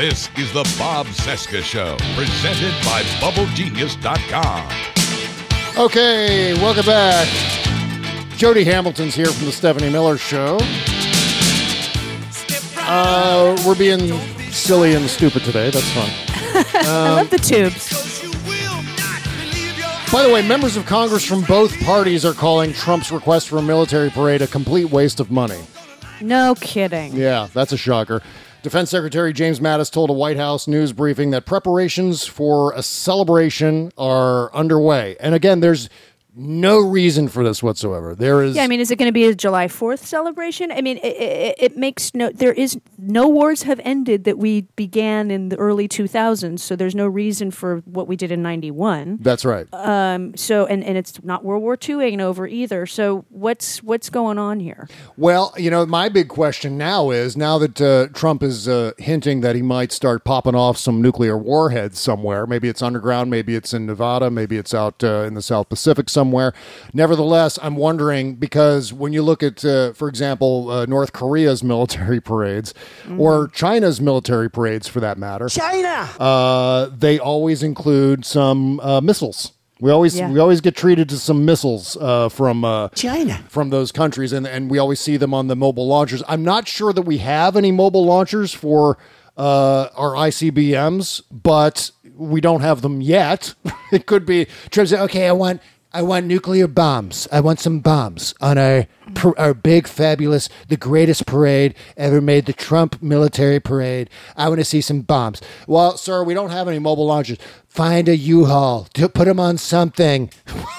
[0.00, 4.72] This is the Bob Cesca Show, presented by BubbleGenius.com.
[5.76, 7.28] Okay, welcome back.
[8.38, 10.56] Jody Hamilton's here from the Stephanie Miller Show.
[12.78, 14.18] Uh, we're being
[14.50, 15.68] silly and stupid today.
[15.68, 16.08] That's fun.
[16.82, 17.90] I love the tubes.
[20.10, 23.62] By the way, members of Congress from both parties are calling Trump's request for a
[23.62, 25.60] military parade a complete waste of money.
[26.22, 27.12] No kidding.
[27.14, 28.22] Yeah, that's a shocker.
[28.62, 33.90] Defense Secretary James Mattis told a White House news briefing that preparations for a celebration
[33.96, 35.16] are underway.
[35.18, 35.88] And again, there's
[36.34, 38.14] no reason for this whatsoever.
[38.14, 40.70] There is Yeah, I mean, is it going to be a July Fourth celebration?
[40.70, 42.30] I mean, it, it, it makes no.
[42.30, 46.76] There is no wars have ended that we began in the early two thousands, so
[46.76, 49.18] there's no reason for what we did in ninety one.
[49.20, 49.66] That's right.
[49.72, 52.86] So, and, and it's not World War Two ain't over either.
[52.86, 54.88] So, what's what's going on here?
[55.16, 59.40] Well, you know, my big question now is now that uh, Trump is uh, hinting
[59.40, 62.46] that he might start popping off some nuclear warheads somewhere.
[62.46, 66.08] Maybe it's underground, maybe it's in Nevada, maybe it's out uh, in the South Pacific
[66.08, 66.19] somewhere.
[66.92, 72.20] Nevertheless, I'm wondering because when you look at, uh, for example, uh, North Korea's military
[72.20, 72.74] parades
[73.18, 76.08] or China's military parades for that matter, China.
[76.18, 79.52] uh, they always include some uh, missiles.
[79.80, 80.30] We always Yeah.
[80.30, 83.42] we always get treated to some missiles uh, from uh, China.
[83.48, 86.22] from those countries, and and we always see them on the mobile launchers.
[86.28, 88.98] I'm not sure that we have any mobile launchers for
[89.38, 93.54] uh, our ICBMs, but we don't have them yet.
[93.92, 94.92] it could be trips.
[94.92, 95.62] Okay, I want
[95.92, 97.26] I want nuclear bombs.
[97.32, 98.86] I want some bombs on our
[99.36, 104.08] our big, fabulous, the greatest parade ever made, the Trump military parade.
[104.36, 105.40] I want to see some bombs.
[105.66, 107.38] Well, sir, we don't have any mobile launchers.
[107.66, 108.86] Find a U-Haul.
[108.94, 110.30] Put them on something.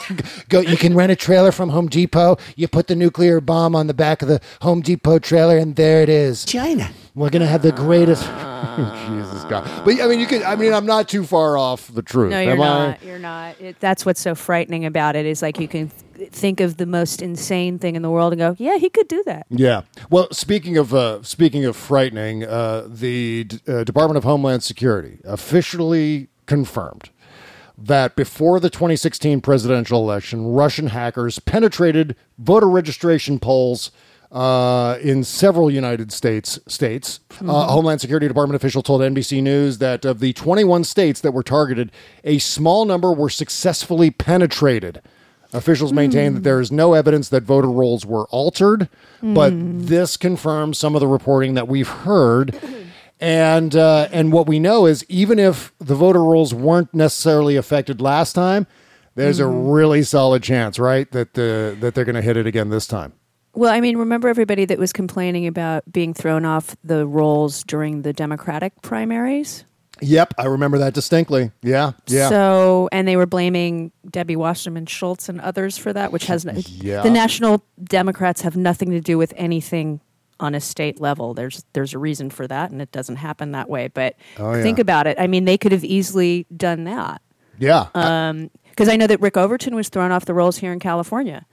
[0.50, 0.62] Go.
[0.62, 2.38] You can rent a trailer from Home Depot.
[2.56, 6.02] You put the nuclear bomb on the back of the Home Depot trailer, and there
[6.02, 6.46] it is.
[6.46, 6.90] China.
[7.14, 8.24] We're gonna have the greatest.
[9.08, 9.66] Jesus God!
[9.84, 10.44] But I mean, you could.
[10.44, 12.32] I mean, I'm not too far off the truth.
[12.32, 12.66] No, you're am I?
[12.66, 13.04] not.
[13.04, 13.60] You're not.
[13.60, 16.86] It, that's what's so frightening about it is like you can th- think of the
[16.86, 19.46] most insane thing in the world and go, yeah, he could do that.
[19.50, 19.82] Yeah.
[20.10, 25.20] Well, speaking of uh, speaking of frightening, uh, the D- uh, Department of Homeland Security
[25.26, 27.10] officially confirmed
[27.78, 33.92] that before the 2016 presidential election, Russian hackers penetrated voter registration polls.
[34.32, 40.06] Uh, in several United States states, uh, Homeland Security Department official told NBC News that
[40.06, 41.92] of the 21 states that were targeted,
[42.24, 45.02] a small number were successfully penetrated.
[45.52, 48.88] Officials maintain that there is no evidence that voter rolls were altered,
[49.22, 52.58] but this confirms some of the reporting that we've heard.
[53.24, 58.02] And uh, and what we know is even if the voter rolls weren't necessarily affected
[58.02, 58.66] last time,
[59.14, 62.70] there's a really solid chance, right, that the that they're going to hit it again
[62.70, 63.14] this time.
[63.54, 68.04] Well, I mean, remember everybody that was complaining about being thrown off the rolls during
[68.04, 69.66] the Democratic primaries?
[70.04, 71.52] Yep, I remember that distinctly.
[71.62, 72.30] Yeah, yeah.
[72.30, 76.54] So, and they were blaming Debbie Wasserman Schultz and others for that, which has no,
[76.56, 77.04] Yeah.
[77.04, 80.00] the National Democrats have nothing to do with anything
[80.40, 81.36] on a state level.
[81.36, 83.90] There's there's a reason for that, and it doesn't happen that way.
[83.90, 84.64] But Oh, yeah.
[84.64, 85.18] think about it.
[85.20, 87.22] I mean, they could have easily done that
[87.60, 87.88] Yeah.
[87.94, 91.46] Um, because I know that Rick Overton was thrown off the rolls here in California.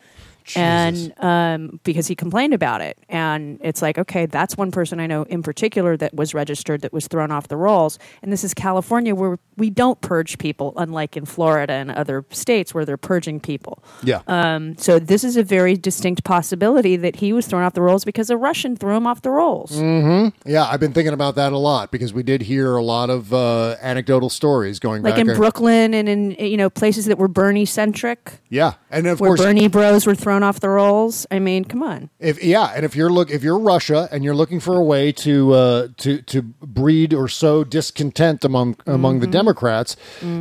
[0.57, 2.99] And um, because he complained about it.
[3.09, 6.93] And it's like, okay, that's one person I know in particular that was registered that
[6.93, 7.99] was thrown off the rolls.
[8.23, 12.73] And this is California where we don't purge people, unlike in Florida and other states
[12.75, 13.83] where they're purging people.
[14.03, 14.21] yeah.
[14.27, 18.05] Um, so this is a very distinct possibility that he was thrown off the rolls
[18.05, 19.73] because a Russian threw him off the rolls.
[19.73, 20.49] Mm-hmm.
[20.49, 23.33] yeah, I've been thinking about that a lot because we did hear a lot of
[23.33, 25.27] uh, anecdotal stories going Like back.
[25.27, 29.31] in Brooklyn and in you know places that were Bernie centric, Yeah, and of where
[29.31, 31.27] course, Bernie bros were thrown off the rolls.
[31.31, 32.11] I mean, come on.
[32.19, 35.13] If yeah, and if you're look if you're Russia and you're looking for a way
[35.13, 39.33] to uh, to to breed or sow discontent among among the Mm-hmm.
[39.33, 39.97] Democrats,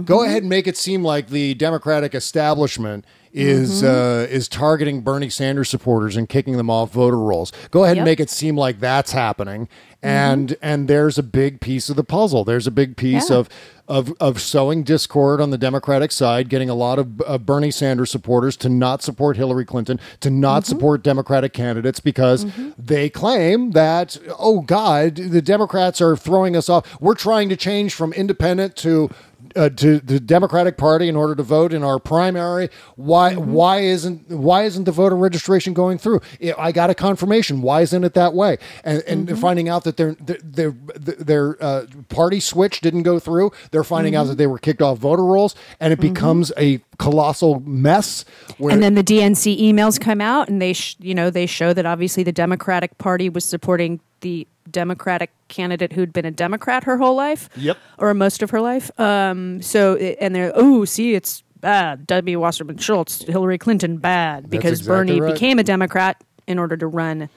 [0.05, 3.87] go ahead and make it seem like the Democratic establishment is Mm-hmm.
[3.87, 7.51] uh, is targeting Bernie Sanders supporters and kicking them off voter rolls.
[7.71, 9.67] Go ahead and make it seem like that's happening,
[10.03, 10.07] Mm-hmm.
[10.07, 12.43] and and there's a big piece of the puzzle.
[12.43, 13.37] There's a big piece Yeah.
[13.37, 13.49] of.
[13.89, 18.11] Of, of sowing discord on the Democratic side, getting a lot of uh, Bernie Sanders
[18.11, 20.69] supporters to not support Hillary Clinton, to not Mm-hmm.
[20.73, 22.45] support Democratic candidates because
[22.77, 26.99] they claim that, oh God, the Democrats are throwing us off.
[26.99, 29.09] We're trying to change from independent to
[29.55, 32.69] uh, to the Democratic Party in order to vote in our primary.
[32.95, 36.21] Why why isn't why isn't the voter registration going through?
[36.57, 37.61] I got a confirmation.
[37.61, 38.57] Why isn't it that way?
[38.83, 43.19] And and they're finding out that their their their, their uh, party switch didn't go
[43.19, 43.51] through.
[43.71, 47.59] They're finding out that they were kicked off voter rolls, and it becomes a colossal
[47.61, 48.25] mess.
[48.57, 51.73] Where And then the DNC emails come out, and they, sh- you know, they show
[51.73, 56.97] that obviously the Democratic Party was supporting the Democratic candidate who'd been a Democrat her
[56.97, 57.77] whole life, Yep.
[57.97, 58.91] or most of her life.
[58.99, 62.05] Um, so, and they're oh, see, it's bad.
[62.07, 62.39] W.
[62.39, 65.33] Wasserman Schultz, Hillary Clinton, bad because exactly Bernie right.
[65.33, 67.29] became a Democrat in order to run.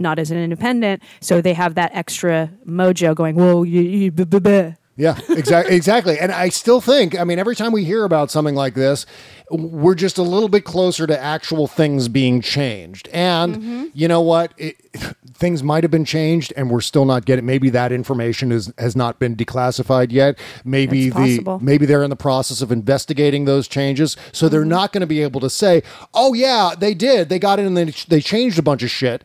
[0.00, 3.34] Not as an independent, so they have that extra mojo going.
[3.34, 6.18] Whoa, you, you, buh, buh, buh." Yeah, exactly, exactly.
[6.18, 9.06] And I still think, I mean, every time we hear about something like this,
[9.48, 13.08] we're just a little bit closer to actual things being changed.
[13.12, 13.86] And mm-hmm.
[13.94, 14.52] you know what?
[14.58, 14.76] It,
[15.32, 17.46] things might have been changed, and we're still not getting.
[17.46, 20.36] Maybe that information is has not been declassified yet.
[20.64, 24.70] Maybe the maybe they're in the process of investigating those changes, so they're mm-hmm.
[24.70, 27.28] not going to be able to say, "Oh yeah, they did.
[27.28, 29.22] They got in and they they changed a bunch of shit."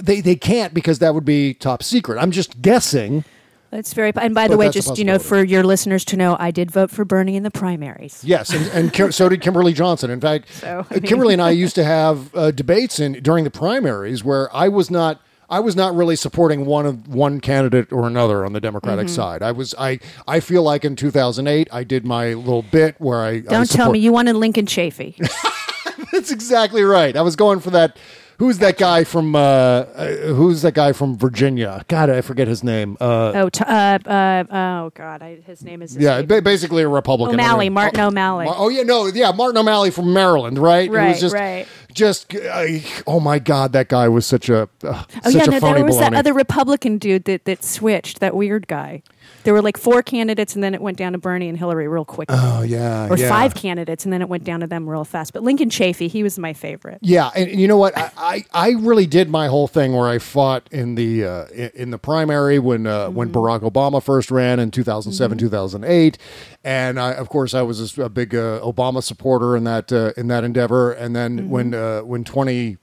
[0.00, 2.18] They they can't because that would be top secret.
[2.18, 3.26] I'm just guessing.
[3.72, 4.12] That's very.
[4.20, 6.70] And by But the way, just you know, for your listeners to know, I did
[6.70, 8.22] vote for Bernie in the primaries.
[8.22, 10.10] Yes, and, and Kim, so did Kimberly Johnson.
[10.10, 13.44] In fact, So, I uh, Kimberly and I used to have uh, debates in during
[13.44, 15.20] the primaries where I was not.
[15.50, 19.14] I was not really supporting one of one candidate or another on the Democratic Mm-hmm.
[19.14, 19.42] side.
[19.42, 19.98] I was I
[20.28, 23.66] I feel like in 2008 I did my little bit where I I Don't tell
[23.66, 25.16] support- me you wanted Lincoln Chafee.
[26.12, 27.16] That's exactly right.
[27.16, 27.96] I was going for that.
[28.42, 29.36] Who's that guy from?
[29.36, 31.84] Uh, uh, who's that guy from Virginia?
[31.86, 32.96] God, I forget his name.
[33.00, 36.26] Uh, oh, t- uh, uh, oh God, I, his name is yeah, escaping.
[36.26, 37.36] ba- basically a Republican.
[37.36, 38.46] O'Malley, Martin oh, O'Malley.
[38.48, 40.90] Oh yeah, no, yeah, Martin O'Malley from Maryland, right?
[40.90, 41.68] Right, just, right.
[41.94, 42.66] Just, uh,
[43.06, 45.74] oh my God, that guy was such a, uh, Oh such yeah, a no, phony
[45.76, 48.20] there was that other Republican dude that that switched.
[48.20, 49.02] That weird guy.
[49.44, 52.04] There were like four candidates, and then it went down to Bernie and Hillary real
[52.04, 52.28] quick.
[52.30, 53.28] oh yeah, or yeah.
[53.28, 55.32] five candidates, and then it went down to them real fast.
[55.32, 56.98] But Lincoln Chafee, he was my favorite.
[57.02, 57.96] Yeah, and you know what?
[57.96, 61.90] I, I, I really did my whole thing where I fought in the uh, in,
[61.90, 63.38] the primary when uh, when Mm-hmm.
[63.38, 66.18] Barack Obama first ran in 2007 2008,
[66.64, 70.26] and I, of course I was a, big uh, Obama supporter in that uh, in
[70.28, 70.92] that endeavor.
[70.92, 71.48] And then Mm-hmm.
[71.50, 72.22] when uh, when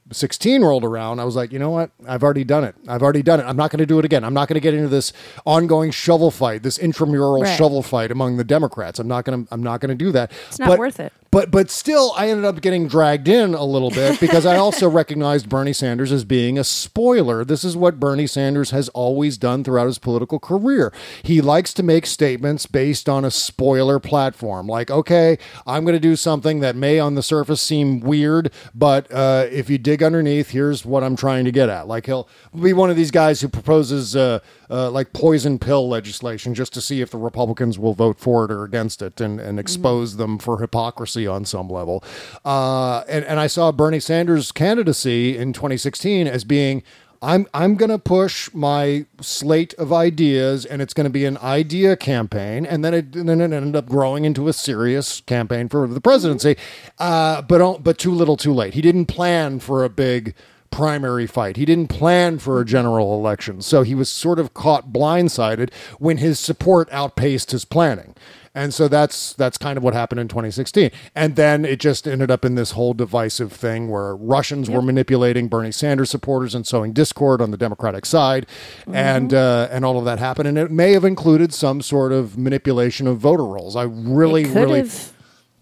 [0.10, 1.92] 2016 rolled around, I was like, you know what?
[2.08, 2.76] I've already done it.
[2.88, 3.44] I've already done it.
[3.44, 4.24] I'm not going to do it again.
[4.24, 5.14] I'm not going to get into this
[5.46, 7.58] ongoing shovel fight, this intramural Right.
[7.58, 9.00] shovel fight among the Democrats.
[9.00, 10.32] I'm not going to I'm not going to do that.
[10.48, 11.14] It's not worth it.
[11.32, 14.90] But but still, I ended up getting dragged in a little bit because I also
[14.90, 17.46] recognized Bernie Sanders as being a spoiler.
[17.46, 20.92] This is what Bernie Sanders has always done throughout his political career.
[21.22, 25.38] He likes to make statements based on a spoiler platform, like, okay,
[25.68, 29.70] I'm going to do something that may on the surface seem weird, but uh, if
[29.70, 31.88] you dig underneath, here's what I'm trying to get at.
[31.88, 32.28] Like he'll
[32.60, 34.40] be one of these guys who proposes uh,
[34.70, 38.52] uh, like poison pill legislation just to see if the Republicans will vote for it
[38.52, 42.04] or against it and, and expose them for hypocrisy on some level.
[42.44, 46.84] Uh, and, and I saw Bernie Sanders' candidacy in 2016 as being.
[47.22, 51.38] I'm I'm going to push my slate of ideas, and it's going to be an
[51.38, 55.68] idea campaign, and then it and then it ended up growing into a serious campaign
[55.68, 56.56] for the presidency.
[56.98, 58.74] Uh, but but too little, too late.
[58.74, 60.34] He didn't plan for a big
[60.72, 61.58] primary fight.
[61.58, 63.62] He didn't plan for a general election.
[63.62, 68.16] So he was sort of caught blindsided when his support outpaced his planning.
[68.56, 70.92] And so that's that's kind of what happened in 2016.
[71.16, 75.48] And then it just ended up in this whole divisive thing where Russians were manipulating
[75.48, 78.46] Bernie Sanders supporters and sowing discord on the Democratic side,
[78.88, 80.48] and uh, and all of that happened.
[80.48, 83.76] And it may have included some sort of manipulation of voter rolls.
[83.76, 85.14] I really, really, have.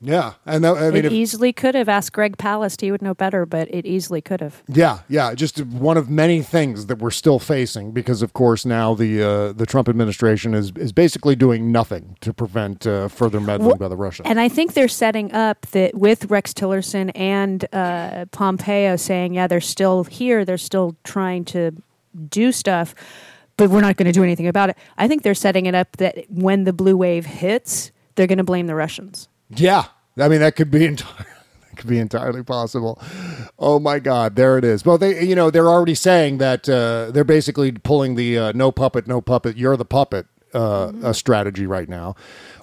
[0.02, 0.34] Yeah.
[0.46, 1.90] And that, I mean, It if, easily could have.
[1.90, 2.82] Asked Greg Palast.
[2.82, 4.62] He would know better, but it easily could have.
[4.68, 8.94] Yeah, yeah, just one of many things that we're still facing because, of course, now
[8.94, 13.70] the uh, the Trump administration is is basically doing nothing to prevent uh, further meddling
[13.70, 14.28] Well, by the Russians.
[14.30, 19.48] And I think they're setting up that with Rex Tillerson and uh, Pompeo saying, yeah,
[19.48, 21.72] they're still here, they're still trying to
[22.30, 22.96] do stuff,
[23.58, 24.78] but we're not going to do anything about it.
[24.98, 28.44] I think they're setting it up that when the blue wave hits, they're going to
[28.44, 29.30] blame the Russians.
[29.50, 29.86] Yeah,
[30.18, 31.26] I mean that could be entirely.
[31.70, 33.02] that Could be entirely possible.
[33.60, 34.86] Oh my God, there it is.
[34.86, 38.72] Well, they, you know, they're already saying that uh, they're basically pulling the uh, "no
[38.72, 42.16] puppet, no puppet, you're the puppet" uh, uh, strategy right now.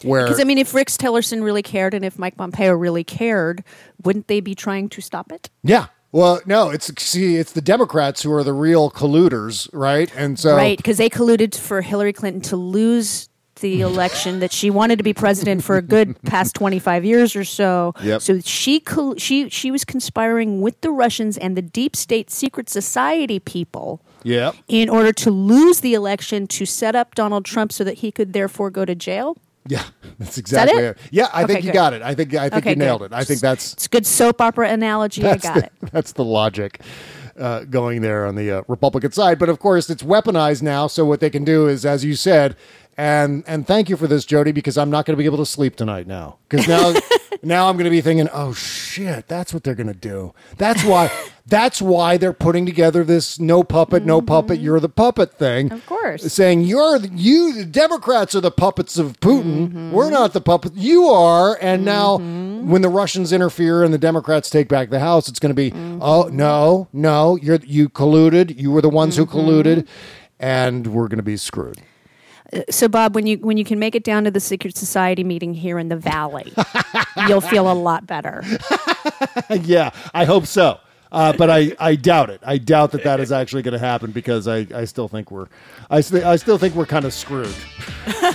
[0.03, 3.63] Where Because, I mean, if Rick Tillerson really cared and if Mike Pompeo really cared,
[4.03, 5.51] wouldn't they be trying to stop it?
[5.63, 10.13] yeah, well, no, it's see, it's the Democrats who are the real colluders, right?
[10.15, 14.71] And so, Right, because they colluded for Hillary Clinton to lose the election that she
[14.71, 17.95] wanted to be president for a good past 25 years or so.
[18.03, 18.23] Yep.
[18.23, 18.83] So she
[19.17, 24.53] she she was conspiring with the Russians and the deep state secret society people yeah,
[24.69, 28.33] in order to lose the election to set up Donald Trump so that he could
[28.33, 29.37] therefore go to jail.
[29.67, 29.85] Yeah,
[30.19, 30.85] that's exactly it?
[30.85, 30.99] it?
[31.11, 31.79] Yeah, I Okay, think you good.
[31.79, 32.03] got it.
[32.03, 33.13] I think I think Okay, you nailed good.
[33.13, 33.15] it.
[33.15, 35.25] I think that's It's a good soap opera analogy.
[35.25, 35.73] I got the, it.
[35.93, 36.81] that's the logic
[37.39, 39.39] uh, going there on the uh, Republican side.
[39.39, 40.87] But of course, it's weaponized now.
[40.87, 42.57] So what they can do is, as you said,
[42.97, 45.47] and and thank you for this, Jody, because I'm not going to be able to
[45.47, 46.39] sleep tonight now.
[46.49, 46.95] Because now
[47.43, 50.33] now I'm going to be thinking, oh shit, that's what they're going to do.
[50.59, 51.11] That's why.
[51.47, 55.67] That's why they're putting together this no puppet, no puppet, you're the puppet thing.
[55.67, 55.75] Mm-hmm.
[55.77, 56.33] Of course.
[56.33, 59.69] Saying you're the, you, the Democrats are the puppets of Putin.
[59.69, 59.93] Mm-hmm.
[59.93, 60.75] We're not the puppets.
[60.75, 61.59] You are.
[61.61, 65.51] And now, when the Russians interfere and the Democrats take back the House, it's going
[65.51, 65.99] to be, Mm-hmm.
[66.01, 68.59] oh no, no, you're you colluded.
[68.59, 69.31] You were the ones Mm-hmm.
[69.31, 69.87] who colluded,
[70.41, 71.77] and we're going to be screwed.
[72.71, 75.55] So, Bob, when you when you can make it down to the secret society meeting
[75.55, 76.53] here in the valley,
[77.29, 78.43] you'll feel a lot better.
[79.51, 80.79] yeah, I hope so.
[81.13, 82.41] Uh, but I, I doubt it.
[82.45, 85.47] I doubt that that is actually going to happen because I, I still think we're
[85.89, 87.55] I, st- I still think we're kind of screwed.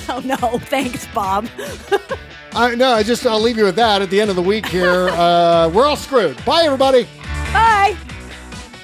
[0.07, 1.47] Oh no, thanks, Bob.
[2.53, 4.01] I no, I just I'll leave you with that.
[4.01, 6.43] At the end of the week here, uh, we're all screwed.
[6.45, 7.07] Bye, everybody.
[7.53, 7.97] Bye.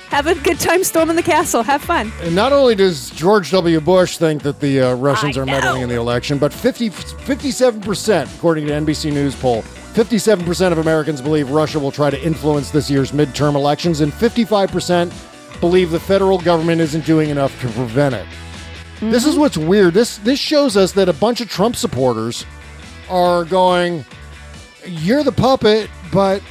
[0.09, 1.61] Have a good time storming the castle.
[1.63, 2.11] Have fun.
[2.21, 3.81] And not only does George W.
[3.81, 5.83] Bush think that the uh, Russians I are meddling know.
[5.83, 9.61] in the election, but 50, 57%, according to NBC News poll,
[9.93, 15.11] 57% of Americans believe Russia will try to influence this year's midterm elections, and 55%
[15.59, 18.25] believe the federal government isn't doing enough to prevent it.
[19.01, 19.29] This Mm-hmm.
[19.29, 19.93] is what's weird.
[19.93, 22.45] This this shows us that a bunch of Trump supporters
[23.09, 24.05] are going,
[24.85, 26.41] "You're the puppet," but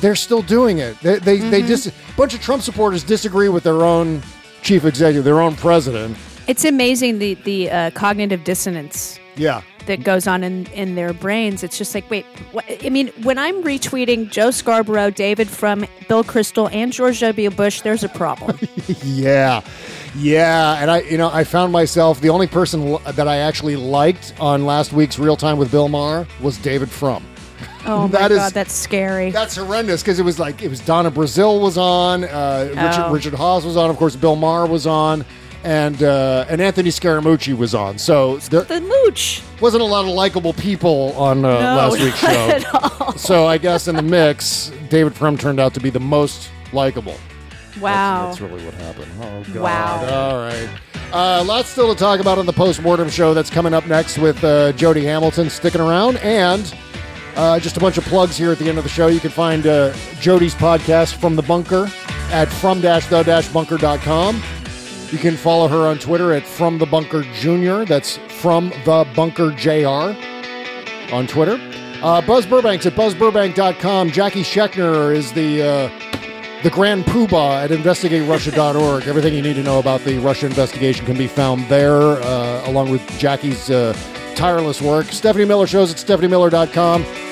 [0.00, 0.98] they're still doing it.
[1.00, 1.66] They they, they Mm-hmm.
[1.68, 4.22] dis- a bunch of Trump supporters disagree with their own
[4.62, 6.16] chief executive, their own president.
[6.46, 9.60] It's amazing the the uh, cognitive dissonance Yeah.
[9.86, 11.62] that goes on in, in their brains.
[11.62, 12.64] It's just like, wait, what?
[12.84, 17.50] I mean, when I'm retweeting Joe Scarborough, David Frum Bill Kristol, and George W.
[17.50, 18.58] Bush, there's a problem.
[19.04, 19.60] Yeah.
[20.16, 24.32] Yeah, and I you know, I found myself the only person that I actually liked
[24.40, 27.22] on last week's Real Time with Bill Maher was David Frum.
[27.86, 29.30] Oh my That is- god, that's scary.
[29.30, 33.12] That's horrendous because it was like it was Donna Brazile was on, uh, Richard, Oh.
[33.12, 35.24] Richard Haass was on, of course Bill Maher was on,
[35.64, 37.96] and uh, and Anthony Scaramucci was on.
[37.98, 39.42] So there the mooch.
[39.60, 42.28] wasn't a lot of likable people on uh, No, last week's show.
[42.28, 43.12] at all.
[43.16, 47.16] So I guess in the mix, David Frum turned out to be the most likable.
[47.80, 48.26] Wow.
[48.26, 49.10] That's really what happened.
[49.20, 49.62] Oh, God.
[49.62, 50.30] Wow.
[50.30, 50.68] All right.
[51.12, 54.42] Uh, lots still to talk about on the post-mortem show that's coming up next with
[54.42, 56.16] uh, Jody Hamilton sticking around.
[56.18, 56.74] And
[57.38, 59.06] uh, just a bunch of plugs here at the end of the show.
[59.06, 61.88] You can find uh, Jody's podcast, From the Bunker,
[62.30, 64.42] at from-the-bunker.com.
[65.12, 67.84] You can follow her on Twitter at From the Bunker Junior.
[67.84, 70.14] That's From the Bunker Jr.
[71.14, 71.58] on Twitter.
[72.02, 74.10] Uh, Buzz Burbanks at buzzburbank.com.
[74.10, 75.88] Jackie Schechner is the uh,
[76.62, 79.06] the Grand Poobah at investigaterussia.org.
[79.06, 82.90] Everything you need to know about the Russia investigation can be found there, uh, along
[82.90, 83.96] with Jackie's uh,
[84.34, 85.06] tireless work.
[85.06, 87.27] Stephanie Miller shows at stephaniemiller.com.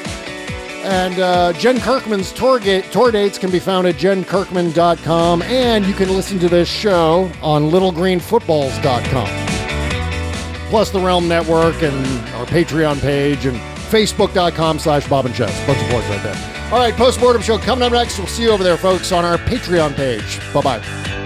[0.86, 5.42] And uh, Jen Kirkman's tour, ga- tour dates can be found at jenkirkman.com.
[5.42, 10.68] And you can listen to this show on littlegreenfootballs.com.
[10.70, 11.96] Plus the Realm Network and
[12.36, 13.56] our Patreon page and
[13.90, 15.66] Facebook.com slash Bob and Jess.
[15.66, 16.70] Bunch of plugs right there.
[16.72, 18.18] All right, postmortem show coming up next.
[18.18, 20.40] We'll see you over there, folks, on our Patreon page.
[20.52, 21.25] Bye bye.